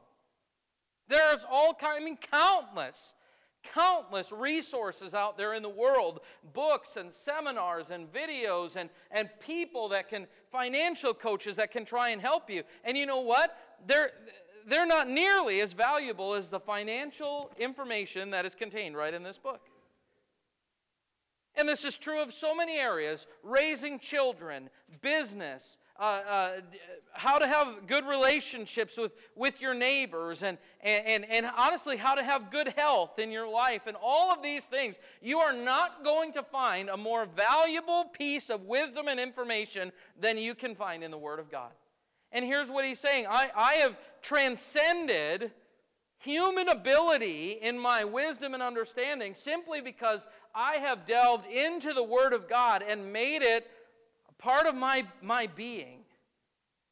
There's 1.09 1.44
all 1.51 1.75
kind, 1.75 2.01
I 2.01 2.05
mean, 2.05 2.18
countless 2.18 3.14
countless 3.75 4.33
resources 4.33 5.14
out 5.14 5.37
there 5.37 5.55
in 5.55 5.62
the 5.62 5.68
world 5.68 6.20
books 6.55 6.96
and 6.96 7.12
seminars 7.12 7.90
and 7.90 8.12
videos 8.12 8.77
and, 8.77 8.90
and 9.11 9.29
people 9.40 9.88
that 9.88 10.09
can, 10.09 10.27
financial 10.51 11.14
coaches 11.14 11.57
that 11.57 11.70
can 11.70 11.85
try 11.85 12.11
and 12.11 12.20
help 12.20 12.51
you. 12.51 12.62
And 12.85 12.96
you 12.96 13.07
know 13.07 13.20
what? 13.20 13.57
They're, 13.87 14.11
they're 14.66 14.87
not 14.87 15.09
nearly 15.09 15.61
as 15.61 15.72
valuable 15.72 16.35
as 16.35 16.50
the 16.50 16.61
financial 16.61 17.50
information 17.59 18.31
that 18.31 18.44
is 18.44 18.55
contained 18.55 18.96
right 18.96 19.14
in 19.14 19.22
this 19.22 19.38
book. 19.38 19.61
And 21.55 21.66
this 21.68 21.85
is 21.85 21.96
true 21.96 22.20
of 22.20 22.33
so 22.33 22.55
many 22.55 22.76
areas 22.76 23.26
raising 23.42 23.98
children, 23.98 24.68
business, 25.00 25.79
uh, 25.98 26.02
uh, 26.02 26.50
how 27.14 27.38
to 27.38 27.46
have 27.46 27.87
good 27.87 28.07
relationships 28.07 28.98
with, 28.98 29.12
with 29.35 29.62
your 29.62 29.72
neighbors, 29.72 30.42
and, 30.42 30.59
and, 30.83 31.24
and 31.31 31.46
honestly, 31.57 31.96
how 31.96 32.14
to 32.14 32.22
have 32.22 32.50
good 32.50 32.68
health 32.76 33.18
in 33.18 33.31
your 33.31 33.48
life, 33.48 33.87
and 33.87 33.96
all 34.02 34.31
of 34.31 34.42
these 34.42 34.66
things. 34.66 34.98
You 35.22 35.38
are 35.38 35.55
not 35.55 36.05
going 36.05 36.33
to 36.33 36.42
find 36.42 36.90
a 36.90 36.96
more 36.98 37.24
valuable 37.24 38.05
piece 38.12 38.50
of 38.50 38.64
wisdom 38.64 39.09
and 39.09 39.18
information 39.18 39.92
than 40.20 40.37
you 40.37 40.55
can 40.55 40.74
find 40.74 41.02
in 41.02 41.11
the 41.11 41.18
Word 41.18 41.38
of 41.38 41.50
God. 41.50 41.70
And 42.37 42.44
here's 42.44 42.70
what 42.70 42.85
he's 42.85 42.99
saying 42.99 43.27
I, 43.29 43.51
I 43.57 43.72
have 43.77 43.96
transcended 44.20 45.53
human 46.18 46.68
ability 46.68 47.53
in 47.62 47.79
my 47.79 48.05
wisdom 48.05 48.53
and 48.53 48.62
understanding 48.62 49.35
simply 49.35 49.81
because 49.81 50.27
I 50.55 50.75
have 50.75 51.07
delved 51.07 51.51
into 51.51 51.94
the 51.94 52.03
Word 52.03 52.35
of 52.35 52.46
God 52.46 52.85
and 52.87 53.11
made 53.11 53.40
it 53.40 53.66
part 54.37 54.66
of 54.66 54.75
my, 54.75 55.05
my 55.22 55.46
being, 55.46 56.01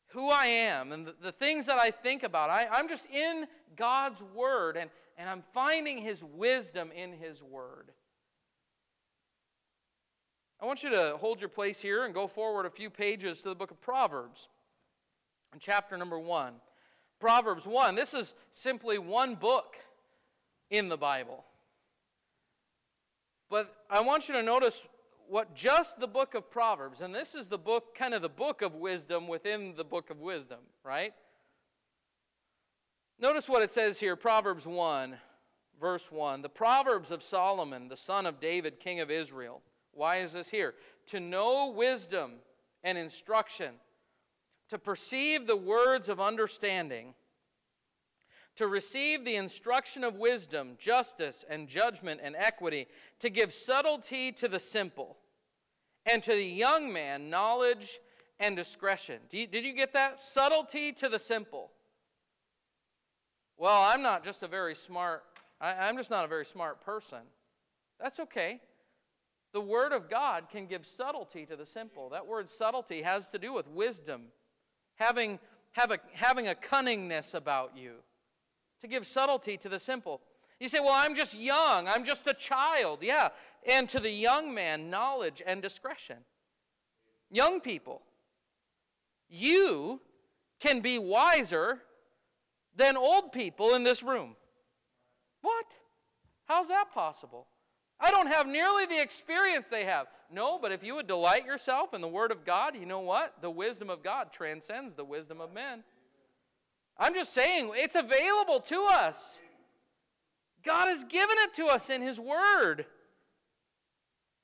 who 0.09 0.30
I 0.30 0.46
am, 0.46 0.92
and 0.92 1.07
the, 1.07 1.14
the 1.20 1.33
things 1.33 1.66
that 1.66 1.78
I 1.78 1.90
think 1.90 2.22
about. 2.22 2.48
I, 2.48 2.66
I'm 2.72 2.88
just 2.88 3.04
in 3.11 3.46
God's 3.76 4.22
Word, 4.35 4.78
and, 4.78 4.88
and 5.18 5.28
I'm 5.28 5.42
finding 5.52 5.98
His 5.98 6.24
wisdom 6.24 6.90
in 6.90 7.12
His 7.12 7.42
Word. 7.42 7.90
I 10.59 10.64
want 10.64 10.83
you 10.83 10.88
to 10.88 11.18
hold 11.18 11.42
your 11.42 11.50
place 11.50 11.83
here 11.83 12.07
and 12.07 12.14
go 12.14 12.26
forward 12.26 12.64
a 12.64 12.70
few 12.70 12.88
pages 12.88 13.42
to 13.42 13.50
the 13.50 13.54
book 13.54 13.70
of 13.70 13.83
Proverbs, 13.83 14.48
in 15.54 15.60
chapter 15.60 15.96
number 15.96 16.18
one. 16.18 16.54
Proverbs 17.20 17.66
1, 17.66 17.94
this 17.94 18.12
is 18.12 18.34
simply 18.50 18.98
one 18.98 19.36
book 19.36 19.76
in 20.68 20.88
the 20.88 20.98
Bible. 20.98 21.44
But 23.48 23.72
I 23.88 24.00
want 24.00 24.28
you 24.28 24.34
to 24.34 24.42
notice 24.42 24.82
what 25.28 25.54
just 25.54 26.00
the 26.00 26.08
book 26.08 26.34
of 26.34 26.50
Proverbs, 26.50 27.00
and 27.00 27.14
this 27.14 27.34
is 27.34 27.46
the 27.46 27.56
book, 27.56 27.94
kind 27.94 28.12
of 28.12 28.20
the 28.20 28.28
book 28.28 28.60
of 28.60 28.74
wisdom 28.74 29.28
within 29.28 29.74
the 29.76 29.84
book 29.84 30.10
of 30.10 30.20
wisdom, 30.20 30.58
right? 30.82 31.14
Notice 33.18 33.48
what 33.48 33.62
it 33.62 33.70
says 33.70 34.00
here 34.00 34.16
Proverbs 34.16 34.66
1, 34.66 35.16
verse 35.80 36.10
1. 36.10 36.42
The 36.42 36.48
Proverbs 36.48 37.10
of 37.10 37.22
Solomon, 37.22 37.88
the 37.88 37.96
son 37.96 38.26
of 38.26 38.40
David, 38.40 38.80
king 38.80 39.00
of 39.00 39.10
Israel. 39.10 39.62
Why 39.92 40.16
is 40.16 40.32
this 40.32 40.50
here? 40.50 40.74
To 41.06 41.20
know 41.20 41.72
wisdom 41.74 42.32
and 42.82 42.98
instruction, 42.98 43.76
to 44.74 44.78
perceive 44.80 45.46
the 45.46 45.56
words 45.56 46.08
of 46.08 46.20
understanding, 46.20 47.14
to 48.56 48.66
receive 48.66 49.24
the 49.24 49.37
instruction 49.37 50.02
of 50.02 50.16
wisdom, 50.16 50.74
justice, 50.80 51.44
and 51.48 51.68
judgment 51.68 52.20
and 52.24 52.34
equity, 52.37 52.88
to 53.20 53.30
give 53.30 53.52
subtlety 53.52 54.32
to 54.32 54.48
the 54.48 54.58
simple, 54.58 55.16
and 56.06 56.24
to 56.24 56.32
the 56.32 56.44
young 56.44 56.92
man 56.92 57.30
knowledge 57.30 58.00
and 58.40 58.56
discretion. 58.56 59.20
You, 59.30 59.46
did 59.46 59.64
you 59.64 59.72
get 59.74 59.92
that? 59.92 60.18
Subtlety 60.18 60.90
to 60.94 61.08
the 61.08 61.20
simple. 61.20 61.70
Well, 63.56 63.80
I'm 63.80 64.02
not 64.02 64.24
just 64.24 64.42
a 64.42 64.48
very 64.48 64.74
smart, 64.74 65.22
I, 65.60 65.74
I'm 65.87 65.96
just 65.96 66.10
not 66.10 66.24
a 66.24 66.28
very 66.28 66.44
smart 66.44 66.84
person. 66.84 67.20
That's 68.00 68.18
okay. 68.18 68.60
The 69.52 69.60
Word 69.60 69.92
of 69.92 70.10
God 70.10 70.48
can 70.50 70.66
give 70.66 70.84
subtlety 70.84 71.46
to 71.46 71.54
the 71.54 71.64
simple. 71.64 72.08
That 72.08 72.26
word 72.26 72.50
subtlety 72.50 73.02
has 73.02 73.30
to 73.30 73.38
do 73.38 73.52
with 73.52 73.68
wisdom, 73.68 74.32
having, 74.96 75.38
have 75.72 75.90
a, 75.90 75.98
having 76.12 76.48
a 76.48 76.54
cunningness 76.54 77.35
about 77.35 77.76
you, 77.76 77.94
to 78.80 78.88
give 78.88 79.07
subtlety 79.07 79.57
to 79.59 79.68
the 79.68 79.78
simple. 79.78 80.20
You 80.61 80.68
say, 80.68 80.80
Well, 80.80 80.94
I'm 80.94 81.14
just 81.14 81.38
young, 81.38 81.88
I'm 81.88 82.04
just 82.04 82.26
a 82.26 82.35
child. 82.35 83.00
Yeah, 83.02 83.28
and 83.70 83.88
to 83.90 84.00
the 84.00 84.11
young 84.11 84.54
man, 84.54 84.90
knowledge 84.90 85.42
and 85.44 85.62
discretion. 85.62 86.18
Young 87.30 87.61
people, 87.61 88.02
you 89.28 90.00
can 90.61 90.80
be 90.80 90.98
wiser 90.98 91.80
than 92.76 92.96
old 92.96 93.33
people 93.33 93.74
in 93.74 93.83
this 93.83 94.02
room. 94.02 94.37
What? 95.40 95.78
How's 96.46 96.68
that 96.68 96.92
possible? 96.92 97.46
I 98.00 98.11
don't 98.11 98.26
have 98.26 98.46
nearly 98.46 98.87
the 98.87 99.00
experience 99.00 99.68
they 99.68 99.85
have. 99.85 100.07
No, 100.30 100.59
but 100.59 100.72
if 100.72 100.83
you 100.83 100.96
would 100.96 101.07
delight 101.07 101.46
yourself 101.46 101.94
in 101.94 102.00
the 102.00 102.09
Word 102.09 102.33
of 102.33 102.44
God, 102.44 102.76
you 102.76 102.87
know 102.87 103.00
what? 103.00 103.35
The 103.40 103.50
wisdom 103.50 103.88
of 103.88 104.02
God 104.02 104.33
transcends 104.33 104.94
the 104.94 105.04
wisdom 105.04 105.40
of 105.40 105.52
men. 105.52 105.85
I'm 106.98 107.14
just 107.14 107.33
saying, 107.33 107.70
it's 107.74 107.96
available 107.96 108.61
to 108.61 108.87
us. 108.90 109.40
God 110.64 110.88
has 110.88 111.04
given 111.04 111.37
it 111.40 111.54
to 111.54 111.66
us 111.66 111.90
in 111.90 112.02
His 112.02 112.18
Word. 112.18 112.87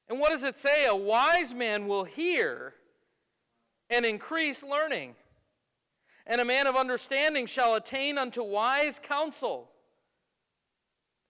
And 0.09 0.19
what 0.19 0.31
does 0.31 0.45
it 0.45 0.57
say? 0.57 0.87
A 0.87 0.95
wise 0.95 1.55
man 1.55 1.87
will 1.87 2.05
hear 2.05 2.75
and 3.89 4.05
increase 4.05 4.63
learning, 4.63 5.17
and 6.27 6.41
a 6.41 6.45
man 6.45 6.67
of 6.67 6.77
understanding 6.77 7.47
shall 7.47 7.75
attain 7.75 8.19
unto 8.19 8.43
wise 8.43 9.01
counsel. 9.03 9.71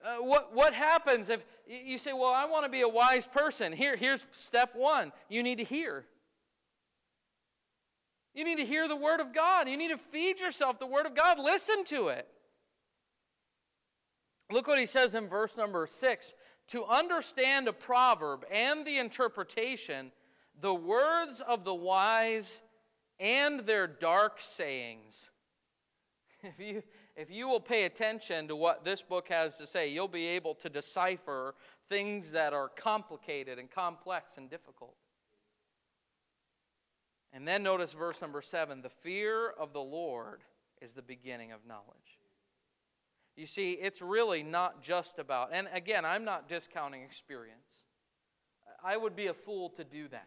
Uh, 0.04 0.16
what, 0.16 0.54
what 0.54 0.74
happens 0.74 1.28
if 1.28 1.44
you 1.70 1.98
say, 1.98 2.12
Well, 2.12 2.32
I 2.32 2.46
want 2.46 2.64
to 2.64 2.70
be 2.70 2.80
a 2.80 2.88
wise 2.88 3.26
person? 3.26 3.72
Here, 3.72 3.96
here's 3.96 4.26
step 4.32 4.74
one 4.74 5.12
you 5.28 5.42
need 5.42 5.58
to 5.58 5.64
hear. 5.64 6.04
You 8.34 8.44
need 8.44 8.58
to 8.58 8.64
hear 8.64 8.88
the 8.88 8.96
Word 8.96 9.20
of 9.20 9.34
God. 9.34 9.68
You 9.68 9.76
need 9.76 9.90
to 9.90 9.96
feed 9.96 10.40
yourself 10.40 10.78
the 10.78 10.86
Word 10.86 11.06
of 11.06 11.14
God. 11.14 11.38
Listen 11.38 11.84
to 11.86 12.08
it. 12.08 12.28
Look 14.52 14.66
what 14.66 14.78
he 14.78 14.86
says 14.86 15.14
in 15.14 15.28
verse 15.28 15.56
number 15.56 15.86
six 15.86 16.34
to 16.68 16.84
understand 16.84 17.66
a 17.66 17.72
proverb 17.72 18.44
and 18.52 18.86
the 18.86 18.98
interpretation, 18.98 20.12
the 20.60 20.74
words 20.74 21.40
of 21.40 21.64
the 21.64 21.74
wise 21.74 22.62
and 23.18 23.60
their 23.60 23.86
dark 23.86 24.40
sayings. 24.40 25.30
If 26.42 26.58
you, 26.58 26.82
if 27.16 27.30
you 27.30 27.48
will 27.48 27.60
pay 27.60 27.84
attention 27.84 28.48
to 28.48 28.56
what 28.56 28.84
this 28.84 29.02
book 29.02 29.28
has 29.28 29.58
to 29.58 29.66
say, 29.66 29.92
you'll 29.92 30.08
be 30.08 30.26
able 30.28 30.54
to 30.54 30.68
decipher 30.68 31.54
things 31.88 32.30
that 32.32 32.52
are 32.52 32.68
complicated 32.68 33.58
and 33.58 33.70
complex 33.70 34.36
and 34.36 34.48
difficult. 34.48 34.94
And 37.32 37.46
then 37.46 37.62
notice 37.62 37.92
verse 37.92 38.20
number 38.20 38.42
seven 38.42 38.82
the 38.82 38.88
fear 38.88 39.50
of 39.50 39.72
the 39.72 39.80
Lord 39.80 40.40
is 40.80 40.92
the 40.92 41.02
beginning 41.02 41.52
of 41.52 41.66
knowledge. 41.66 42.18
You 43.36 43.46
see, 43.46 43.72
it's 43.72 44.02
really 44.02 44.42
not 44.42 44.82
just 44.82 45.18
about, 45.18 45.50
and 45.52 45.68
again, 45.72 46.04
I'm 46.04 46.24
not 46.24 46.48
discounting 46.48 47.02
experience. 47.02 47.58
I 48.84 48.96
would 48.96 49.14
be 49.14 49.28
a 49.28 49.34
fool 49.34 49.70
to 49.70 49.84
do 49.84 50.08
that. 50.08 50.26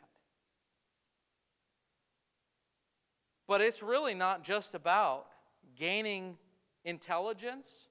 But 3.47 3.61
it's 3.61 3.83
really 3.83 4.13
not 4.13 4.43
just 4.43 4.73
about 4.73 5.27
gaining 5.77 6.37
intelligence 6.85 7.87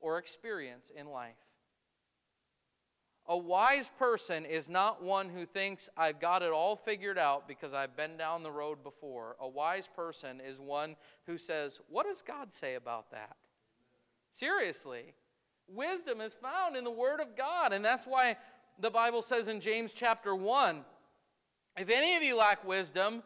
or 0.00 0.18
experience 0.18 0.90
in 0.94 1.08
life. 1.08 1.36
A 3.26 3.36
wise 3.36 3.90
person 3.98 4.44
is 4.44 4.68
not 4.68 5.02
one 5.02 5.30
who 5.30 5.46
thinks, 5.46 5.88
I've 5.96 6.20
got 6.20 6.42
it 6.42 6.52
all 6.52 6.76
figured 6.76 7.16
out 7.16 7.48
because 7.48 7.72
I've 7.72 7.96
been 7.96 8.18
down 8.18 8.42
the 8.42 8.50
road 8.50 8.84
before. 8.84 9.36
A 9.40 9.48
wise 9.48 9.88
person 9.88 10.42
is 10.46 10.60
one 10.60 10.96
who 11.26 11.38
says, 11.38 11.80
What 11.88 12.04
does 12.04 12.20
God 12.20 12.52
say 12.52 12.74
about 12.74 13.10
that? 13.12 13.36
Seriously. 14.30 15.14
Wisdom 15.66 16.20
is 16.20 16.34
found 16.34 16.76
in 16.76 16.84
the 16.84 16.90
Word 16.90 17.20
of 17.20 17.34
God. 17.34 17.72
And 17.72 17.82
that's 17.82 18.06
why 18.06 18.36
the 18.78 18.90
Bible 18.90 19.22
says 19.22 19.48
in 19.48 19.60
James 19.60 19.94
chapter 19.94 20.34
1 20.34 20.84
If 21.78 21.88
any 21.88 22.16
of 22.16 22.22
you 22.22 22.36
lack 22.36 22.62
wisdom, 22.66 23.22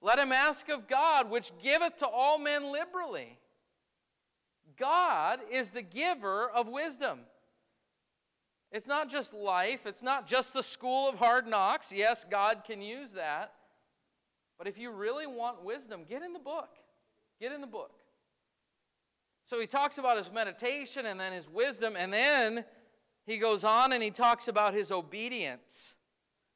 let 0.00 0.18
him 0.18 0.32
ask 0.32 0.70
of 0.70 0.88
God, 0.88 1.30
which 1.30 1.52
giveth 1.62 1.98
to 1.98 2.06
all 2.06 2.38
men 2.38 2.72
liberally. 2.72 3.38
God 4.78 5.40
is 5.50 5.70
the 5.70 5.82
giver 5.82 6.50
of 6.50 6.68
wisdom. 6.68 7.20
It's 8.70 8.86
not 8.86 9.10
just 9.10 9.34
life, 9.34 9.86
it's 9.86 10.02
not 10.02 10.26
just 10.26 10.54
the 10.54 10.62
school 10.62 11.08
of 11.08 11.16
hard 11.16 11.46
knocks. 11.46 11.92
Yes, 11.92 12.24
God 12.28 12.62
can 12.66 12.80
use 12.80 13.12
that. 13.12 13.52
But 14.56 14.66
if 14.66 14.78
you 14.78 14.90
really 14.90 15.26
want 15.26 15.64
wisdom, 15.64 16.04
get 16.08 16.22
in 16.22 16.32
the 16.32 16.38
book. 16.38 16.70
Get 17.40 17.52
in 17.52 17.60
the 17.60 17.66
book. 17.66 17.98
So 19.44 19.60
he 19.60 19.66
talks 19.66 19.98
about 19.98 20.16
his 20.16 20.32
meditation 20.32 21.06
and 21.06 21.18
then 21.18 21.32
his 21.32 21.50
wisdom, 21.50 21.96
and 21.98 22.12
then 22.12 22.64
he 23.26 23.38
goes 23.38 23.64
on 23.64 23.92
and 23.92 24.02
he 24.02 24.10
talks 24.10 24.48
about 24.48 24.72
his 24.72 24.90
obedience. 24.90 25.96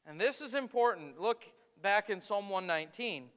And 0.07 0.21
this 0.21 0.41
is 0.41 0.55
important. 0.55 1.21
Look 1.21 1.45
back 1.83 2.09
in 2.11 2.21
Psalm 2.21 2.49
119. 2.49 3.29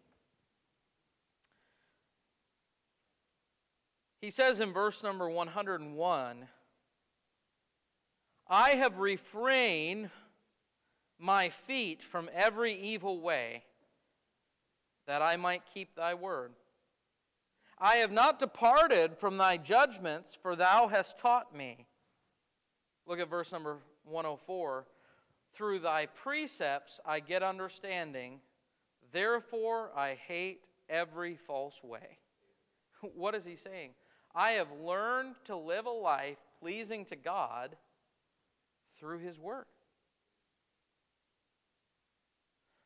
He 4.22 4.32
says 4.32 4.60
in 4.60 4.74
verse 4.74 5.02
number 5.02 5.30
101 5.30 6.48
I 8.52 8.70
have 8.72 8.98
refrained 8.98 10.10
my 11.20 11.50
feet 11.50 12.02
from 12.02 12.30
every 12.34 12.74
evil 12.74 13.22
way, 13.22 13.64
that 15.06 15.22
I 15.22 15.36
might 15.36 15.62
keep 15.72 15.96
thy 15.96 16.14
word. 16.16 16.54
I 17.78 17.98
have 17.98 18.12
not 18.12 18.40
departed 18.40 19.18
from 19.18 19.38
thy 19.38 19.58
judgments, 19.58 20.38
for 20.42 20.56
thou 20.56 20.88
hast 20.88 21.20
taught 21.20 21.56
me. 21.56 21.86
Look 23.06 23.20
at 23.20 23.30
verse 23.30 23.52
number 23.52 23.78
104. 24.04 24.86
Through 25.54 25.80
thy 25.80 26.08
precepts 26.08 27.00
I 27.06 27.20
get 27.20 27.44
understanding, 27.44 28.42
therefore 29.12 29.92
I 29.96 30.16
hate 30.16 30.62
every 30.90 31.36
false 31.36 31.84
way. 31.84 32.18
What 33.16 33.34
is 33.34 33.46
he 33.46 33.56
saying? 33.56 33.92
I 34.36 34.52
have 34.52 34.72
learned 34.84 35.36
to 35.46 35.56
live 35.56 35.86
a 35.86 35.92
life 35.92 36.38
pleasing 36.60 37.06
to 37.06 37.16
God 37.16 37.76
through 38.96 39.20
His 39.20 39.40
Word. 39.40 39.66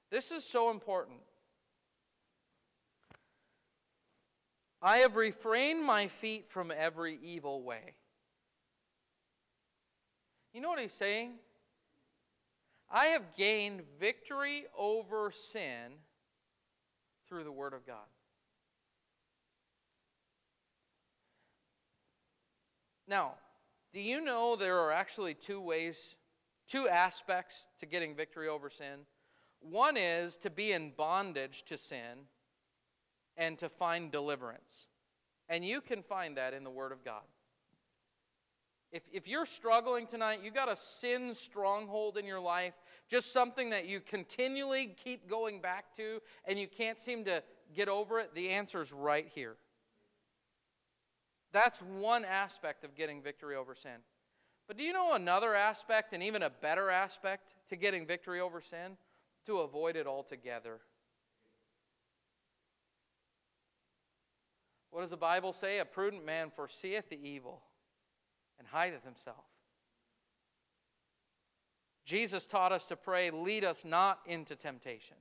This 0.10 0.32
is 0.32 0.44
so 0.44 0.70
important. 0.70 1.20
I 4.82 4.98
have 4.98 5.16
refrained 5.16 5.84
my 5.84 6.08
feet 6.08 6.50
from 6.50 6.72
every 6.76 7.18
evil 7.24 7.64
way. 7.64 7.96
You 10.54 10.62
know 10.62 10.70
what 10.70 10.80
he's 10.80 10.94
saying? 10.94 11.36
I 12.92 13.06
have 13.06 13.34
gained 13.36 13.82
victory 14.00 14.66
over 14.78 15.32
sin 15.32 15.94
through 17.28 17.44
the 17.44 17.52
Word 17.52 17.74
of 17.74 17.88
God. 17.88 18.06
Now, 23.08 23.36
do 23.94 24.00
you 24.00 24.22
know 24.22 24.56
there 24.56 24.80
are 24.80 24.92
actually 24.92 25.34
two 25.34 25.62
ways, 25.62 26.16
two 26.68 26.88
aspects 26.88 27.68
to 27.80 27.86
getting 27.86 28.16
victory 28.16 28.48
over 28.48 28.70
sin? 28.70 29.06
One 29.60 29.98
is 29.98 30.38
to 30.38 30.50
be 30.50 30.72
in 30.72 30.92
bondage 30.98 31.64
to 31.66 31.78
sin 31.78 32.28
and 33.38 33.58
to 33.60 33.70
find 33.70 34.12
deliverance. 34.12 34.88
And 35.50 35.64
you 35.64 35.82
can 35.82 36.04
find 36.04 36.38
that 36.38 36.54
in 36.54 36.64
the 36.64 36.70
Word 36.70 36.92
of 36.92 37.04
God. 37.04 37.24
If, 38.92 39.04
if 39.12 39.28
you're 39.28 39.46
struggling 39.46 40.06
tonight, 40.06 40.42
you've 40.44 40.54
got 40.54 40.72
a 40.72 40.76
sin 40.76 41.34
stronghold 41.34 42.18
in 42.18 42.26
your 42.26 42.40
life, 42.40 42.76
just 43.10 43.34
something 43.34 43.72
that 43.72 43.88
you 43.88 44.00
continually 44.00 44.96
keep 45.04 45.28
going 45.28 45.62
back 45.62 45.96
to 45.96 46.22
and 46.46 46.60
you 46.60 46.68
can't 46.68 47.00
seem 47.00 47.26
to 47.26 47.42
get 47.74 47.90
over 47.90 48.20
it, 48.20 48.36
the 48.36 48.50
answer 48.50 48.82
is 48.82 48.94
right 48.94 49.28
here. 49.28 49.56
That's 51.54 51.82
one 51.82 52.26
aspect 52.26 52.84
of 52.84 52.96
getting 52.96 53.22
victory 53.22 53.56
over 53.56 53.76
sin. 53.76 54.02
But 54.68 54.78
do 54.78 54.84
you 54.84 54.92
know 54.92 55.14
another 55.14 55.56
aspect, 55.56 56.14
and 56.14 56.24
even 56.24 56.44
a 56.44 56.50
better 56.50 56.90
aspect 56.90 57.54
to 57.70 57.76
getting 57.76 58.06
victory 58.06 58.42
over 58.42 58.60
sin? 58.60 58.98
To 59.46 59.60
avoid 59.60 59.96
it 59.96 60.08
altogether. 60.08 60.80
What 64.90 65.02
does 65.02 65.10
the 65.10 65.18
Bible 65.18 65.54
say? 65.54 65.80
A 65.80 65.86
prudent 65.86 66.26
man 66.26 66.52
foreseeth 66.56 67.10
the 67.10 67.20
evil 67.22 67.62
and 68.58 68.68
hideth 68.68 69.04
himself. 69.04 69.46
Jesus 72.06 72.46
taught 72.48 72.72
us 72.72 72.86
to 72.86 72.96
pray, 72.96 73.32
lead 73.32 73.64
us 73.64 73.86
not 73.86 74.20
into 74.26 74.56
temptation. 74.56 75.18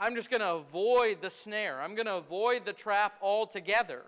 I'm 0.00 0.14
just 0.14 0.30
going 0.30 0.40
to 0.40 0.54
avoid 0.54 1.20
the 1.20 1.30
snare. 1.30 1.80
I'm 1.80 1.94
going 1.94 2.06
to 2.06 2.16
avoid 2.16 2.64
the 2.64 2.72
trap 2.72 3.14
altogether. 3.20 4.02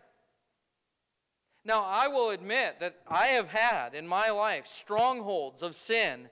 Now, 1.71 1.85
I 1.85 2.09
will 2.09 2.31
admit 2.31 2.81
that 2.81 2.97
I 3.07 3.27
have 3.29 3.49
had 3.49 3.95
in 3.95 4.05
my 4.05 4.31
life 4.31 4.67
strongholds 4.67 5.63
of 5.63 5.77
sin 5.77 6.29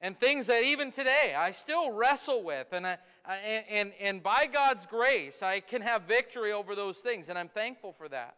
and 0.00 0.18
things 0.18 0.48
that 0.48 0.64
even 0.64 0.90
today 0.90 1.36
I 1.38 1.52
still 1.52 1.92
wrestle 1.92 2.42
with. 2.42 2.66
And, 2.72 2.84
I, 2.84 2.98
and, 3.24 3.92
and 4.00 4.20
by 4.24 4.46
God's 4.52 4.86
grace, 4.86 5.40
I 5.40 5.60
can 5.60 5.82
have 5.82 6.02
victory 6.02 6.50
over 6.50 6.74
those 6.74 6.98
things, 6.98 7.28
and 7.28 7.38
I'm 7.38 7.48
thankful 7.48 7.92
for 7.92 8.08
that. 8.08 8.34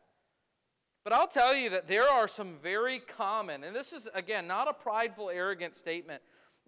But 1.03 1.15
I'll 1.15 1.27
tell 1.27 1.55
you 1.55 1.71
that 1.71 1.89
there 1.89 2.13
are 2.13 2.29
some 2.29 2.59
very 2.63 2.99
common, 2.99 3.65
and 3.65 3.75
this 3.75 3.95
is, 3.95 4.07
again, 4.13 4.47
not 4.47 4.69
a 4.69 4.75
prideful, 4.75 5.31
arrogant 5.31 5.75
statement, 5.75 6.21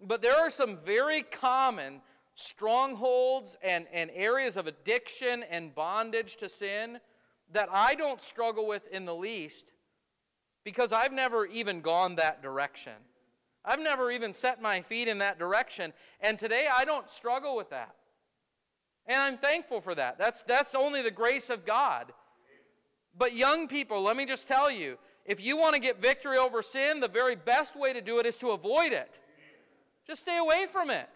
but 0.03 0.23
there 0.23 0.35
are 0.35 0.49
some 0.49 0.79
very 0.83 1.21
common 1.21 2.01
strongholds 2.33 3.57
and, 3.61 3.85
and 3.93 4.09
areas 4.15 4.57
of 4.57 4.65
addiction 4.65 5.43
and 5.51 5.75
bondage 5.75 6.37
to 6.37 6.49
sin 6.49 6.99
that 7.53 7.69
I 7.71 7.95
don't 7.95 8.21
struggle 8.21 8.67
with 8.67 8.87
in 8.91 9.05
the 9.05 9.15
least 9.15 9.71
because 10.63 10.93
I've 10.93 11.11
never 11.11 11.45
even 11.45 11.81
gone 11.81 12.15
that 12.15 12.41
direction. 12.41 12.93
I've 13.63 13.79
never 13.79 14.11
even 14.11 14.33
set 14.33 14.61
my 14.61 14.81
feet 14.81 15.07
in 15.07 15.19
that 15.19 15.37
direction. 15.37 15.93
And 16.19 16.39
today 16.39 16.67
I 16.71 16.85
don't 16.85 17.09
struggle 17.09 17.55
with 17.55 17.69
that. 17.69 17.95
And 19.07 19.21
I'm 19.21 19.37
thankful 19.37 19.81
for 19.81 19.95
that. 19.95 20.17
That's, 20.17 20.43
that's 20.43 20.75
only 20.75 21.01
the 21.01 21.11
grace 21.11 21.49
of 21.49 21.65
God. 21.65 22.13
But, 23.17 23.35
young 23.35 23.67
people, 23.67 24.01
let 24.01 24.15
me 24.15 24.25
just 24.25 24.47
tell 24.47 24.71
you 24.71 24.97
if 25.25 25.43
you 25.43 25.57
want 25.57 25.75
to 25.75 25.81
get 25.81 26.01
victory 26.01 26.37
over 26.37 26.61
sin, 26.61 26.99
the 26.99 27.07
very 27.07 27.35
best 27.35 27.75
way 27.75 27.93
to 27.93 28.01
do 28.01 28.19
it 28.19 28.25
is 28.25 28.37
to 28.37 28.51
avoid 28.51 28.93
it. 28.93 29.19
Just 30.07 30.21
stay 30.21 30.37
away 30.37 30.65
from 30.71 30.89
it. 30.89 31.09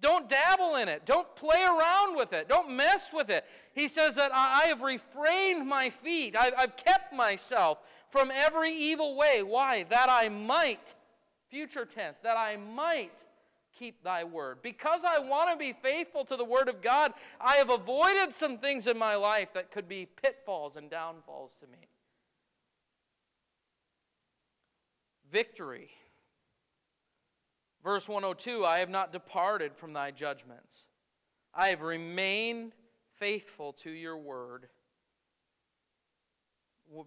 Don't 0.00 0.28
dabble 0.28 0.76
in 0.76 0.88
it. 0.88 1.04
Don't 1.06 1.34
play 1.34 1.62
around 1.62 2.16
with 2.16 2.32
it. 2.32 2.48
Don't 2.48 2.70
mess 2.70 3.10
with 3.12 3.30
it. 3.30 3.44
He 3.72 3.88
says 3.88 4.14
that 4.14 4.30
I 4.32 4.66
have 4.66 4.82
refrained 4.82 5.66
my 5.66 5.90
feet. 5.90 6.36
I've 6.38 6.76
kept 6.76 7.12
myself 7.12 7.78
from 8.10 8.30
every 8.32 8.72
evil 8.72 9.16
way. 9.16 9.42
Why? 9.42 9.84
That 9.84 10.08
I 10.08 10.28
might, 10.28 10.94
future 11.50 11.84
tense, 11.84 12.18
that 12.22 12.36
I 12.36 12.56
might 12.56 13.24
keep 13.76 14.02
thy 14.02 14.24
word. 14.24 14.58
Because 14.62 15.04
I 15.04 15.18
want 15.18 15.50
to 15.50 15.56
be 15.56 15.72
faithful 15.72 16.24
to 16.26 16.36
the 16.36 16.44
word 16.44 16.68
of 16.68 16.80
God, 16.80 17.12
I 17.40 17.54
have 17.56 17.70
avoided 17.70 18.32
some 18.32 18.58
things 18.58 18.86
in 18.86 18.98
my 18.98 19.14
life 19.14 19.52
that 19.54 19.70
could 19.70 19.88
be 19.88 20.06
pitfalls 20.06 20.76
and 20.76 20.90
downfalls 20.90 21.56
to 21.60 21.66
me. 21.66 21.88
Victory. 25.30 25.90
Verse 27.82 28.08
102 28.08 28.64
I 28.64 28.80
have 28.80 28.90
not 28.90 29.12
departed 29.12 29.74
from 29.74 29.92
thy 29.92 30.10
judgments, 30.10 30.86
I 31.54 31.68
have 31.68 31.82
remained 31.82 32.72
faithful 33.18 33.72
to 33.84 33.90
your 33.90 34.16
word. 34.16 34.68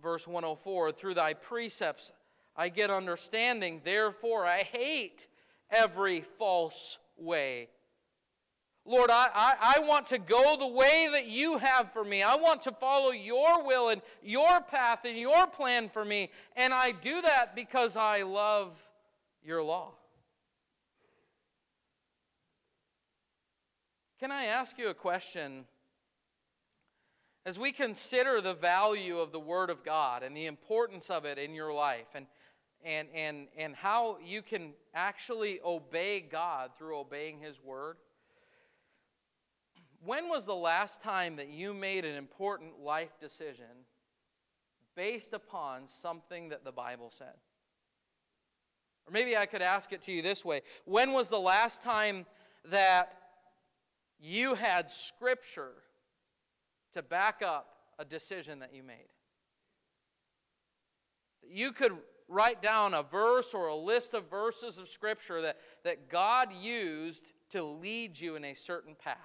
Verse 0.02 0.28
104 0.28 0.92
Through 0.92 1.16
thy 1.16 1.34
precepts 1.34 2.12
I 2.56 2.70
get 2.70 2.90
understanding, 2.90 3.82
therefore 3.84 4.46
I 4.46 4.60
hate 4.60 5.28
every 5.70 6.22
false 6.22 7.00
way. 7.18 7.70
Lord, 8.84 9.12
I, 9.12 9.28
I, 9.34 9.76
I, 9.78 9.80
want 9.88 10.08
to 10.08 10.18
go 10.18 10.58
the 10.58 10.68
way 10.68 11.08
that 11.12 11.28
you 11.28 11.60
have 11.60 11.92
for 11.92 12.04
me. 12.04 12.24
I 12.24 12.36
want 12.36 12.64
to 12.64 12.72
follow 12.72 13.12
your 13.12 13.64
will 13.64 13.90
and 13.90 14.02
your 14.24 14.60
path 14.60 15.06
and 15.06 15.16
your 15.16 15.46
plan 15.46 15.88
for 15.88 16.04
me. 16.04 16.32
And 16.56 16.74
I 16.74 16.92
do 16.92 17.22
that 17.22 17.56
because 17.56 17.96
I 17.96 18.24
love 18.24 18.76
your 19.44 19.62
law. 19.62 19.94
Can 24.22 24.32
I 24.32 24.44
ask 24.46 24.78
you 24.78 24.90
a 24.90 24.94
question? 24.94 25.66
As 27.44 27.58
we 27.58 27.72
consider 27.72 28.40
the 28.40 28.54
value 28.54 29.18
of 29.18 29.32
the 29.32 29.40
Word 29.40 29.72
of 29.72 29.84
God 29.84 30.22
and 30.22 30.38
the 30.38 30.46
importance 30.46 31.10
of 31.10 31.26
it 31.26 31.40
in 31.40 31.56
your 31.56 31.74
life, 31.74 32.06
and 32.14 32.28
and, 32.84 33.08
and, 33.14 33.48
and 33.58 33.76
how 33.76 34.18
you 34.24 34.42
can 34.42 34.74
actually 34.94 35.60
obey 35.64 36.20
God 36.20 36.72
through 36.78 37.00
obeying 37.00 37.40
His 37.40 37.62
Word. 37.64 37.98
When 40.04 40.30
was 40.30 40.46
the 40.46 40.56
last 40.56 41.02
time 41.02 41.36
that 41.36 41.50
you 41.50 41.74
made 41.74 42.06
an 42.06 42.16
important 42.16 42.80
life 42.80 43.20
decision 43.20 43.86
based 44.96 45.34
upon 45.34 45.88
something 45.88 46.50
that 46.50 46.64
the 46.64 46.72
Bible 46.72 47.12
said? 47.12 47.36
Or 49.08 49.12
maybe 49.12 49.38
I 49.38 49.46
could 49.46 49.62
ask 49.62 49.94
it 49.94 50.02
to 50.04 50.12
you 50.12 50.22
this 50.22 50.44
way 50.44 50.62
When 50.86 51.14
was 51.14 51.30
the 51.30 51.40
last 51.40 51.84
time 51.84 52.26
that 52.70 53.21
you 54.22 54.54
had 54.56 54.92
Scripture 54.92 55.74
to 56.94 57.02
back 57.02 57.42
up 57.46 57.68
a 57.98 58.06
decision 58.06 58.60
that 58.60 58.74
you 58.74 58.84
made? 58.84 59.10
You 61.44 61.72
could 61.72 61.94
write 62.28 62.62
down 62.62 62.94
a 62.94 63.04
verse 63.04 63.54
or 63.54 63.68
a 63.68 63.76
list 63.76 64.14
of 64.14 64.30
verses 64.30 64.78
of 64.78 64.88
Scripture 64.88 65.42
that, 65.42 65.58
that 65.84 66.10
God 66.10 66.54
used 66.54 67.34
to 67.50 67.64
lead 67.64 68.20
you 68.20 68.36
in 68.36 68.46
a 68.46 68.54
certain 68.54 68.96
path. 68.96 69.18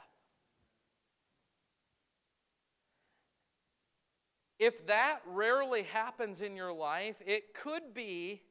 If 4.59 4.87
that 4.87 5.21
rarely 5.27 5.83
happens 5.83 6.41
in 6.41 6.57
your 6.57 6.73
life, 6.73 7.17
it 7.25 7.55
could 7.55 7.93
be 7.95 8.43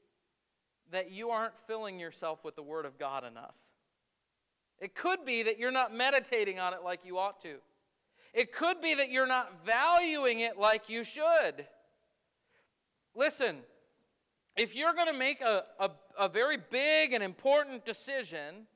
that 0.91 1.11
you 1.11 1.31
aren't 1.31 1.57
filling 1.65 1.99
yourself 1.99 2.45
with 2.45 2.55
the 2.55 2.63
Word 2.63 2.85
of 2.85 2.99
God 2.99 3.23
enough. 3.23 3.55
It 4.79 4.95
could 4.95 5.25
be 5.25 5.43
that 5.43 5.57
you're 5.57 5.71
not 5.71 5.93
meditating 5.93 6.59
on 6.59 6.73
it 6.73 6.79
like 6.83 7.01
you 7.05 7.17
ought 7.17 7.41
to. 7.41 7.57
It 8.33 8.51
could 8.53 8.81
be 8.81 8.93
that 8.95 9.09
you're 9.09 9.27
not 9.27 9.65
valuing 9.65 10.41
it 10.41 10.57
like 10.57 10.89
you 10.89 11.03
should. 11.03 11.65
Listen, 13.15 13.59
if 14.57 14.75
you're 14.75 14.93
going 14.93 15.07
to 15.07 15.13
make 15.13 15.41
a, 15.41 15.63
a, 15.79 15.91
a, 16.17 16.29
very 16.29 16.57
big 16.57 17.13
and 17.13 17.23
important 17.23 17.85
decision, 17.85 18.67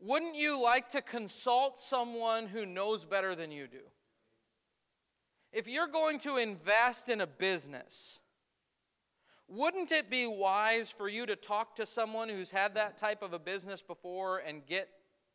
wouldn't 0.00 0.34
you 0.36 0.60
like 0.60 0.90
to 0.90 1.02
consult 1.02 1.80
someone 1.80 2.46
who 2.48 2.66
knows 2.66 3.04
better 3.04 3.34
than 3.34 3.50
you 3.50 3.66
do? 3.66 3.82
If 5.52 5.66
you're 5.66 5.88
going 5.88 6.20
to 6.20 6.36
invest 6.36 7.08
in 7.08 7.20
a 7.20 7.26
business, 7.26 8.19
wouldn't 9.50 9.90
it 9.90 10.08
be 10.08 10.28
wise 10.28 10.90
for 10.90 11.08
you 11.08 11.26
to 11.26 11.34
talk 11.34 11.74
to 11.76 11.84
someone 11.84 12.28
who's 12.28 12.52
had 12.52 12.74
that 12.76 12.96
type 12.96 13.20
of 13.20 13.32
a 13.32 13.38
business 13.38 13.82
before 13.82 14.38
and 14.38 14.64
get 14.64 14.88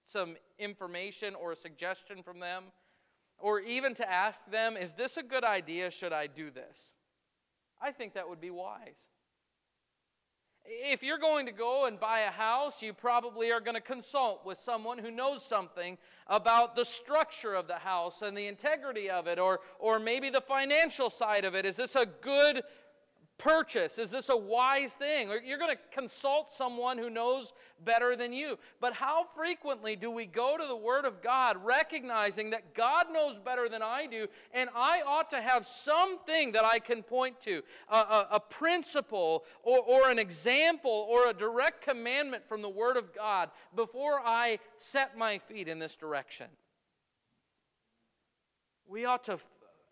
some 0.06 0.38
information 0.58 1.36
or 1.36 1.52
a 1.52 1.56
suggestion 1.56 2.24
from 2.24 2.40
them? 2.40 2.64
Or 3.38 3.60
even 3.60 3.94
to 3.96 4.10
ask 4.10 4.50
them, 4.50 4.78
is 4.78 4.94
this 4.94 5.18
a 5.18 5.24
good 5.24 5.44
idea? 5.44 5.92
Should 5.92 6.14
I 6.14 6.28
do 6.28 6.50
this? 6.50 6.96
I 7.82 7.92
think 7.92 8.14
that 8.14 8.30
would 8.30 8.40
be 8.40 8.50
wise. 8.50 9.10
If 10.64 11.04
you're 11.04 11.20
going 11.20 11.46
to 11.46 11.52
go 11.52 11.86
and 11.86 12.00
buy 12.00 12.22
a 12.22 12.32
house, 12.32 12.82
you 12.82 12.94
probably 12.94 13.52
are 13.52 13.60
going 13.60 13.76
to 13.76 13.82
consult 13.82 14.46
with 14.46 14.58
someone 14.58 14.98
who 14.98 15.12
knows 15.12 15.46
something 15.46 15.98
about 16.26 16.76
the 16.76 16.86
structure 16.86 17.54
of 17.54 17.68
the 17.68 17.76
house 17.76 18.22
and 18.22 18.36
the 18.36 18.48
integrity 18.48 19.10
of 19.10 19.28
it, 19.28 19.38
or, 19.38 19.60
or 19.78 20.00
maybe 20.00 20.30
the 20.30 20.42
financial 20.42 21.10
side 21.10 21.46
of 21.46 21.54
it. 21.54 21.66
Is 21.66 21.76
this 21.76 21.96
a 21.96 22.06
good 22.06 22.64
purchase? 23.38 24.00
Is 24.00 24.12
this 24.12 24.30
a 24.30 24.38
wise 24.38 24.94
thing? 24.94 25.30
You're 25.46 25.58
going 25.58 25.76
to 25.76 25.82
consult 25.92 26.54
someone 26.54 26.98
who 26.98 27.10
knows 27.10 27.54
better 27.84 28.16
than 28.16 28.34
you. 28.34 28.58
But 28.80 28.94
how 28.94 29.24
frequently 29.24 29.96
do 29.96 30.10
we 30.10 30.26
go 30.26 30.58
to 30.58 30.66
the 30.66 30.76
Word 30.76 31.06
of 31.06 31.22
God 31.22 31.58
recognizing 31.64 32.52
that 32.52 32.74
God 32.74 33.08
knows 33.12 33.38
better 33.38 33.68
than 33.68 33.82
I 33.82 34.08
do, 34.08 34.28
and 34.54 34.70
I 34.76 35.02
ought 35.06 35.30
to 35.32 35.42
have 35.42 35.66
something 35.66 36.54
that 36.54 36.66
I 36.66 36.80
can 36.80 37.04
point 37.04 37.42
to, 37.42 37.62
a, 37.90 37.96
a, 37.96 38.28
a 38.34 38.40
principle 38.40 39.44
or, 39.64 39.80
or 39.80 40.10
an 40.10 40.20
example 40.20 41.08
or 41.10 41.30
a 41.30 41.34
direct 41.34 41.82
commandment 41.82 42.48
from 42.48 42.62
the 42.62 42.70
Word 42.70 42.98
of 42.98 43.14
God 43.14 43.50
before 43.76 44.22
I 44.24 44.60
set 44.78 45.18
my 45.18 45.38
feet 45.38 45.68
in 45.68 45.80
this 45.80 45.96
direction? 45.96 46.48
We 48.88 49.06
ought 49.06 49.24
to 49.26 49.40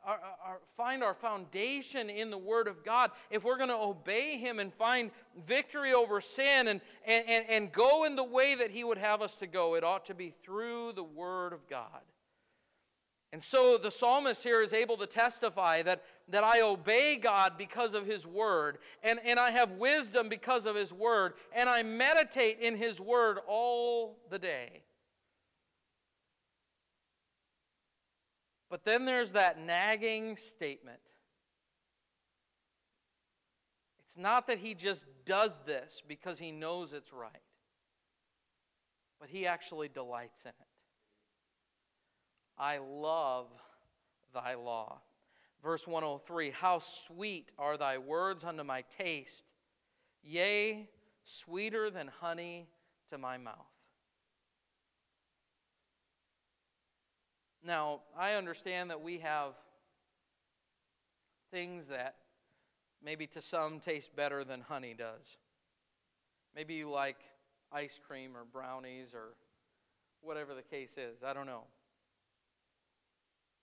our, 0.05 0.19
our, 0.45 0.59
find 0.75 1.03
our 1.03 1.13
foundation 1.13 2.09
in 2.09 2.29
the 2.29 2.37
Word 2.37 2.67
of 2.67 2.83
God, 2.83 3.11
if 3.29 3.43
we're 3.43 3.57
going 3.57 3.69
to 3.69 3.75
obey 3.75 4.37
Him 4.37 4.59
and 4.59 4.73
find 4.73 5.11
victory 5.45 5.93
over 5.93 6.19
sin 6.21 6.67
and, 6.67 6.81
and, 7.05 7.23
and, 7.27 7.45
and 7.49 7.71
go 7.71 8.03
in 8.03 8.15
the 8.15 8.23
way 8.23 8.55
that 8.55 8.71
He 8.71 8.83
would 8.83 8.97
have 8.97 9.21
us 9.21 9.35
to 9.37 9.47
go, 9.47 9.75
it 9.75 9.83
ought 9.83 10.05
to 10.05 10.13
be 10.13 10.33
through 10.43 10.93
the 10.93 11.03
Word 11.03 11.53
of 11.53 11.67
God. 11.69 12.01
And 13.31 13.41
so 13.41 13.79
the 13.79 13.89
psalmist 13.89 14.43
here 14.43 14.61
is 14.61 14.73
able 14.73 14.95
to 14.97 15.07
testify 15.07 15.81
that, 15.81 16.03
that 16.29 16.43
I 16.43 16.61
obey 16.61 17.17
God 17.21 17.53
because 17.57 17.95
of 17.95 18.05
His 18.05 18.27
Word, 18.27 18.77
and, 19.01 19.19
and 19.25 19.39
I 19.39 19.49
have 19.51 19.71
wisdom 19.71 20.29
because 20.29 20.67
of 20.67 20.75
His 20.75 20.93
Word, 20.93 21.33
and 21.55 21.67
I 21.67 21.81
meditate 21.81 22.59
in 22.59 22.77
His 22.77 23.01
Word 23.01 23.39
all 23.47 24.19
the 24.29 24.37
day. 24.37 24.83
But 28.73 28.85
then 28.85 29.05
there's 29.05 29.33
that 29.33 29.59
nagging 29.59 30.35
statement. 30.35 30.97
It's 34.03 34.17
not 34.17 34.47
that 34.47 34.57
he 34.57 34.73
just 34.73 35.05
does 35.27 35.53
this 35.67 36.01
because 36.07 36.39
he 36.39 36.51
knows 36.51 36.91
it's 36.91 37.13
right, 37.13 37.43
but 39.19 39.29
he 39.29 39.45
actually 39.45 39.89
delights 39.89 40.45
in 40.45 40.49
it. 40.49 40.67
I 42.57 42.79
love 42.79 43.45
thy 44.33 44.55
law. 44.55 45.01
Verse 45.61 45.87
103 45.87 46.49
How 46.49 46.79
sweet 46.79 47.51
are 47.59 47.77
thy 47.77 47.99
words 47.99 48.43
unto 48.43 48.63
my 48.63 48.85
taste, 48.89 49.45
yea, 50.23 50.89
sweeter 51.23 51.91
than 51.91 52.09
honey 52.21 52.69
to 53.11 53.19
my 53.19 53.37
mouth. 53.37 53.72
Now, 57.65 58.01
I 58.17 58.33
understand 58.33 58.89
that 58.89 59.01
we 59.01 59.19
have 59.19 59.53
things 61.51 61.87
that 61.87 62.15
maybe 63.03 63.27
to 63.27 63.41
some 63.41 63.79
taste 63.79 64.15
better 64.15 64.43
than 64.43 64.61
honey 64.61 64.93
does. 64.97 65.37
Maybe 66.55 66.73
you 66.73 66.89
like 66.89 67.17
ice 67.71 67.99
cream 68.05 68.35
or 68.35 68.43
brownies 68.43 69.13
or 69.13 69.35
whatever 70.21 70.53
the 70.53 70.61
case 70.61 70.97
is. 70.97 71.23
I 71.23 71.33
don't 71.33 71.45
know. 71.45 71.63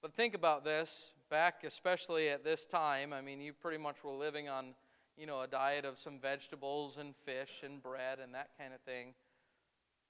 But 0.03 0.15
think 0.15 0.35
about 0.35 0.65
this 0.65 1.11
back, 1.29 1.63
especially 1.65 2.31
at 2.31 2.43
this 2.43 2.67
time. 2.67 3.13
I 3.13 3.21
mean, 3.21 3.41
you 3.41 3.53
pretty 3.53 3.79
much 3.79 4.03
were 4.03 4.13
living 4.13 4.49
on, 4.49 4.75
you 5.17 5.27
know, 5.27 5.43
a 5.43 5.47
diet 5.47 5.85
of 5.85 5.99
some 5.99 6.19
vegetables 6.19 6.97
and 6.97 7.15
fish 7.15 7.63
and 7.63 7.83
bread 7.83 8.19
and 8.23 8.35
that 8.35 8.51
kind 8.59 8.73
of 8.73 8.81
thing. 8.81 9.15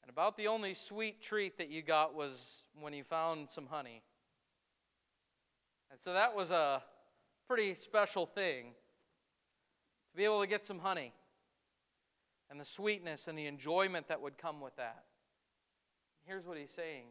And 0.02 0.10
about 0.10 0.36
the 0.36 0.48
only 0.48 0.74
sweet 0.74 1.22
treat 1.22 1.58
that 1.58 1.68
you 1.68 1.82
got 1.82 2.14
was 2.14 2.66
when 2.80 2.92
you 2.92 3.04
found 3.04 3.50
some 3.50 3.66
honey. 3.66 4.02
And 5.90 6.00
so 6.00 6.12
that 6.12 6.34
was 6.34 6.50
a 6.50 6.82
pretty 7.46 7.74
special 7.74 8.26
thing 8.26 8.72
to 10.10 10.16
be 10.16 10.24
able 10.24 10.40
to 10.40 10.46
get 10.46 10.64
some 10.64 10.78
honey 10.78 11.12
and 12.50 12.60
the 12.60 12.64
sweetness 12.64 13.28
and 13.28 13.38
the 13.38 13.46
enjoyment 13.46 14.08
that 14.08 14.20
would 14.20 14.36
come 14.38 14.60
with 14.60 14.76
that. 14.76 15.04
Here's 16.24 16.46
what 16.46 16.58
he's 16.58 16.70
saying 16.70 17.06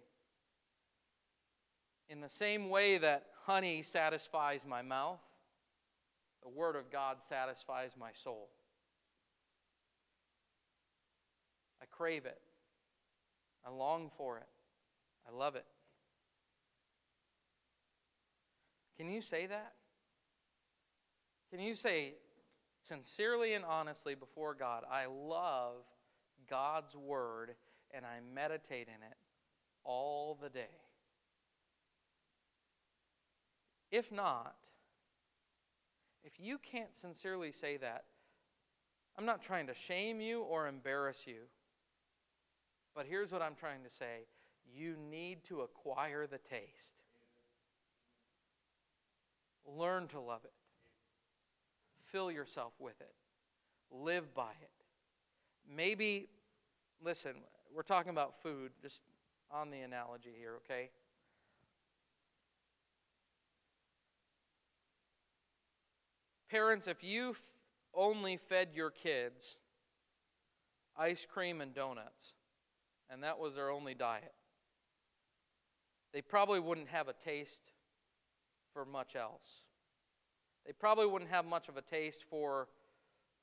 In 2.10 2.22
the 2.22 2.30
same 2.30 2.70
way 2.70 2.98
that 2.98 3.28
honey 3.46 3.82
satisfies 3.82 4.66
my 4.68 4.82
mouth, 4.82 5.22
the 6.44 6.50
Word 6.50 6.76
of 6.76 6.92
God 6.92 7.22
satisfies 7.22 7.92
my 8.00 8.12
soul. 8.14 8.50
I 11.82 11.86
crave 11.86 12.26
it. 12.26 12.40
I 13.66 13.72
long 13.72 14.10
for 14.18 14.38
it. 14.38 14.48
I 15.28 15.36
love 15.36 15.56
it. 15.56 15.66
Can 18.98 19.10
you 19.10 19.22
say 19.22 19.46
that? 19.46 19.74
Can 21.52 21.60
you 21.60 21.74
say 21.74 22.16
sincerely 22.84 23.54
and 23.54 23.66
honestly 23.66 24.16
before 24.16 24.54
God, 24.54 24.84
I 24.92 25.06
love 25.06 25.84
God's 26.50 26.96
Word 26.96 27.56
and 27.92 28.06
I 28.06 28.20
meditate 28.34 28.88
in 28.88 29.02
it 29.02 29.18
all 29.84 30.38
the 30.42 30.50
day? 30.50 30.68
If 33.92 34.12
not, 34.12 34.56
if 36.24 36.34
you 36.40 36.58
can't 36.58 36.96
sincerely 36.96 37.52
say 37.52 37.78
that, 37.78 38.04
I'm 39.18 39.26
not 39.26 39.42
trying 39.42 39.68
to 39.68 39.74
shame 39.74 40.22
you 40.22 40.42
or 40.42 40.68
embarrass 40.68 41.26
you. 41.26 41.48
But 42.96 43.06
here's 43.06 43.32
what 43.32 43.42
I'm 43.42 43.56
trying 43.56 43.84
to 43.84 43.90
say 43.90 44.26
you 44.74 44.96
need 45.10 45.44
to 45.46 45.62
acquire 45.62 46.28
the 46.28 46.38
taste. 46.38 47.04
Learn 49.66 50.08
to 50.08 50.20
love 50.20 50.42
it. 50.44 50.54
Fill 52.12 52.32
yourself 52.32 52.74
with 52.80 53.00
it. 53.02 53.14
Live 53.92 54.34
by 54.34 54.52
it. 54.62 54.72
Maybe, 55.76 56.28
listen, 57.04 57.34
we're 57.74 57.84
talking 57.84 58.10
about 58.10 58.42
food, 58.42 58.72
just 58.82 59.04
on 59.52 59.70
the 59.70 59.82
analogy 59.82 60.34
here, 60.38 60.56
okay? 60.58 60.90
Parents, 66.50 66.88
if 66.88 67.04
you 67.04 67.36
only 67.94 68.38
fed 68.38 68.70
your 68.74 68.90
kids 68.90 69.58
ice 70.98 71.26
cream 71.26 71.62
and 71.62 71.74
donuts, 71.74 72.34
and 73.10 73.24
that 73.24 73.40
was 73.40 73.56
their 73.56 73.70
only 73.70 73.94
diet, 73.94 74.34
they 76.14 76.22
probably 76.22 76.60
wouldn't 76.60 76.90
have 76.90 77.08
a 77.08 77.14
taste 77.14 77.72
for 78.74 78.86
much 78.86 79.16
else. 79.16 79.62
They 80.66 80.74
probably 80.74 81.08
wouldn't 81.08 81.32
have 81.32 81.46
much 81.46 81.70
of 81.70 81.78
a 81.78 81.82
taste 81.82 82.24
for 82.30 82.68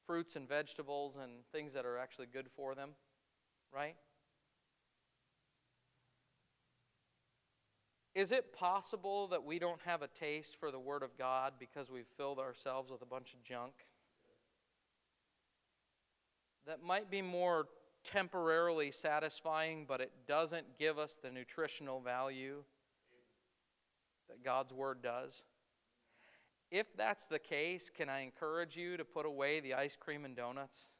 fruits 0.07 0.37
and 0.37 0.49
vegetables 0.49 1.17
and 1.17 1.45
things 1.53 1.73
that 1.73 1.85
are 1.85 1.99
actually 1.99 2.27
good 2.33 2.49
for 2.55 2.75
them, 2.75 2.91
right? 3.75 3.97
Is 8.14 8.33
it 8.33 8.53
possible 8.53 9.29
that 9.29 9.45
we 9.45 9.59
don't 9.59 9.81
have 9.85 10.01
a 10.01 10.07
taste 10.07 10.57
for 10.59 10.71
the 10.71 10.79
Word 10.79 11.03
of 11.03 11.19
God 11.19 11.55
because 11.59 11.91
we've 11.91 12.09
filled 12.17 12.39
ourselves 12.39 12.91
with 12.91 13.03
a 13.03 13.07
bunch 13.07 13.35
of 13.35 13.43
junk? 13.43 13.75
That 16.67 16.83
might 16.83 17.11
be 17.11 17.21
more 17.21 17.67
temporarily 18.07 18.91
satisfying, 18.93 19.85
but 19.87 20.01
it 20.01 20.13
doesn't 20.27 20.79
give 20.79 20.99
us 20.99 21.19
the 21.21 21.31
nutritional 21.31 22.01
value 22.01 22.63
that 24.29 24.45
God's 24.45 24.73
Word 24.73 25.03
does. 25.03 25.45
If 26.71 26.97
that's 26.97 27.27
the 27.27 27.39
case, 27.39 27.91
can 27.95 28.09
I 28.09 28.21
encourage 28.21 28.77
you 28.77 28.97
to 28.97 29.05
put 29.05 29.27
away 29.27 29.61
the 29.61 29.75
ice 29.75 29.97
cream 29.97 30.25
and 30.25 30.37
donuts? 30.37 30.91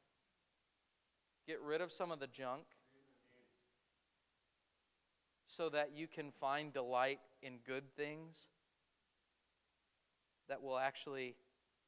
Get 1.47 1.61
rid 1.61 1.81
of 1.81 1.91
some 1.91 2.11
of 2.11 2.19
the 2.19 2.27
junk 2.27 2.63
so 5.47 5.69
that 5.69 5.91
you 5.95 6.07
can 6.07 6.31
find 6.31 6.73
delight 6.73 7.19
in 7.41 7.59
good 7.65 7.83
things 7.95 8.47
that 10.49 10.61
will 10.61 10.77
actually 10.77 11.35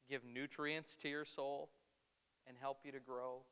give 0.08 0.24
nutrients 0.24 0.96
to 0.96 1.08
your 1.08 1.24
soul 1.24 1.70
and 2.46 2.56
help 2.58 2.78
you 2.84 2.92
to 2.92 3.00
grow. 3.00 3.42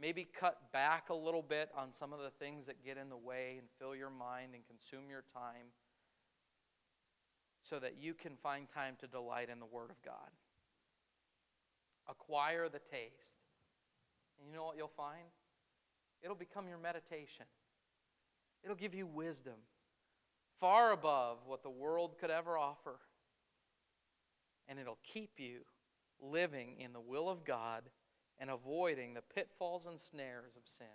Maybe 0.00 0.26
cut 0.38 0.72
back 0.72 1.10
a 1.10 1.14
little 1.14 1.42
bit 1.42 1.68
on 1.76 1.92
some 1.92 2.12
of 2.12 2.20
the 2.20 2.30
things 2.30 2.66
that 2.66 2.82
get 2.84 2.96
in 2.96 3.10
the 3.10 3.16
way 3.16 3.56
and 3.58 3.68
fill 3.78 3.94
your 3.94 4.10
mind 4.10 4.54
and 4.54 4.62
consume 4.66 5.10
your 5.10 5.24
time 5.34 5.66
so 7.62 7.78
that 7.78 7.96
you 8.00 8.14
can 8.14 8.32
find 8.42 8.66
time 8.74 8.94
to 9.00 9.06
delight 9.06 9.48
in 9.50 9.60
the 9.60 9.66
Word 9.66 9.90
of 9.90 10.02
God. 10.02 10.30
Acquire 12.08 12.68
the 12.68 12.78
taste. 12.78 13.36
And 14.38 14.48
you 14.48 14.56
know 14.56 14.64
what 14.64 14.76
you'll 14.76 14.88
find? 14.88 15.28
It'll 16.22 16.34
become 16.34 16.66
your 16.66 16.78
meditation. 16.78 17.44
It'll 18.64 18.76
give 18.76 18.94
you 18.94 19.06
wisdom 19.06 19.54
far 20.60 20.92
above 20.92 21.38
what 21.46 21.62
the 21.62 21.70
world 21.70 22.16
could 22.18 22.30
ever 22.30 22.56
offer. 22.56 22.96
And 24.68 24.78
it'll 24.78 24.98
keep 25.04 25.32
you 25.38 25.60
living 26.20 26.76
in 26.78 26.92
the 26.92 27.00
will 27.00 27.28
of 27.28 27.44
God 27.44 27.82
and 28.40 28.50
avoiding 28.50 29.14
the 29.14 29.22
pitfalls 29.22 29.86
and 29.86 30.00
snares 30.00 30.56
of 30.56 30.62
sin. 30.66 30.86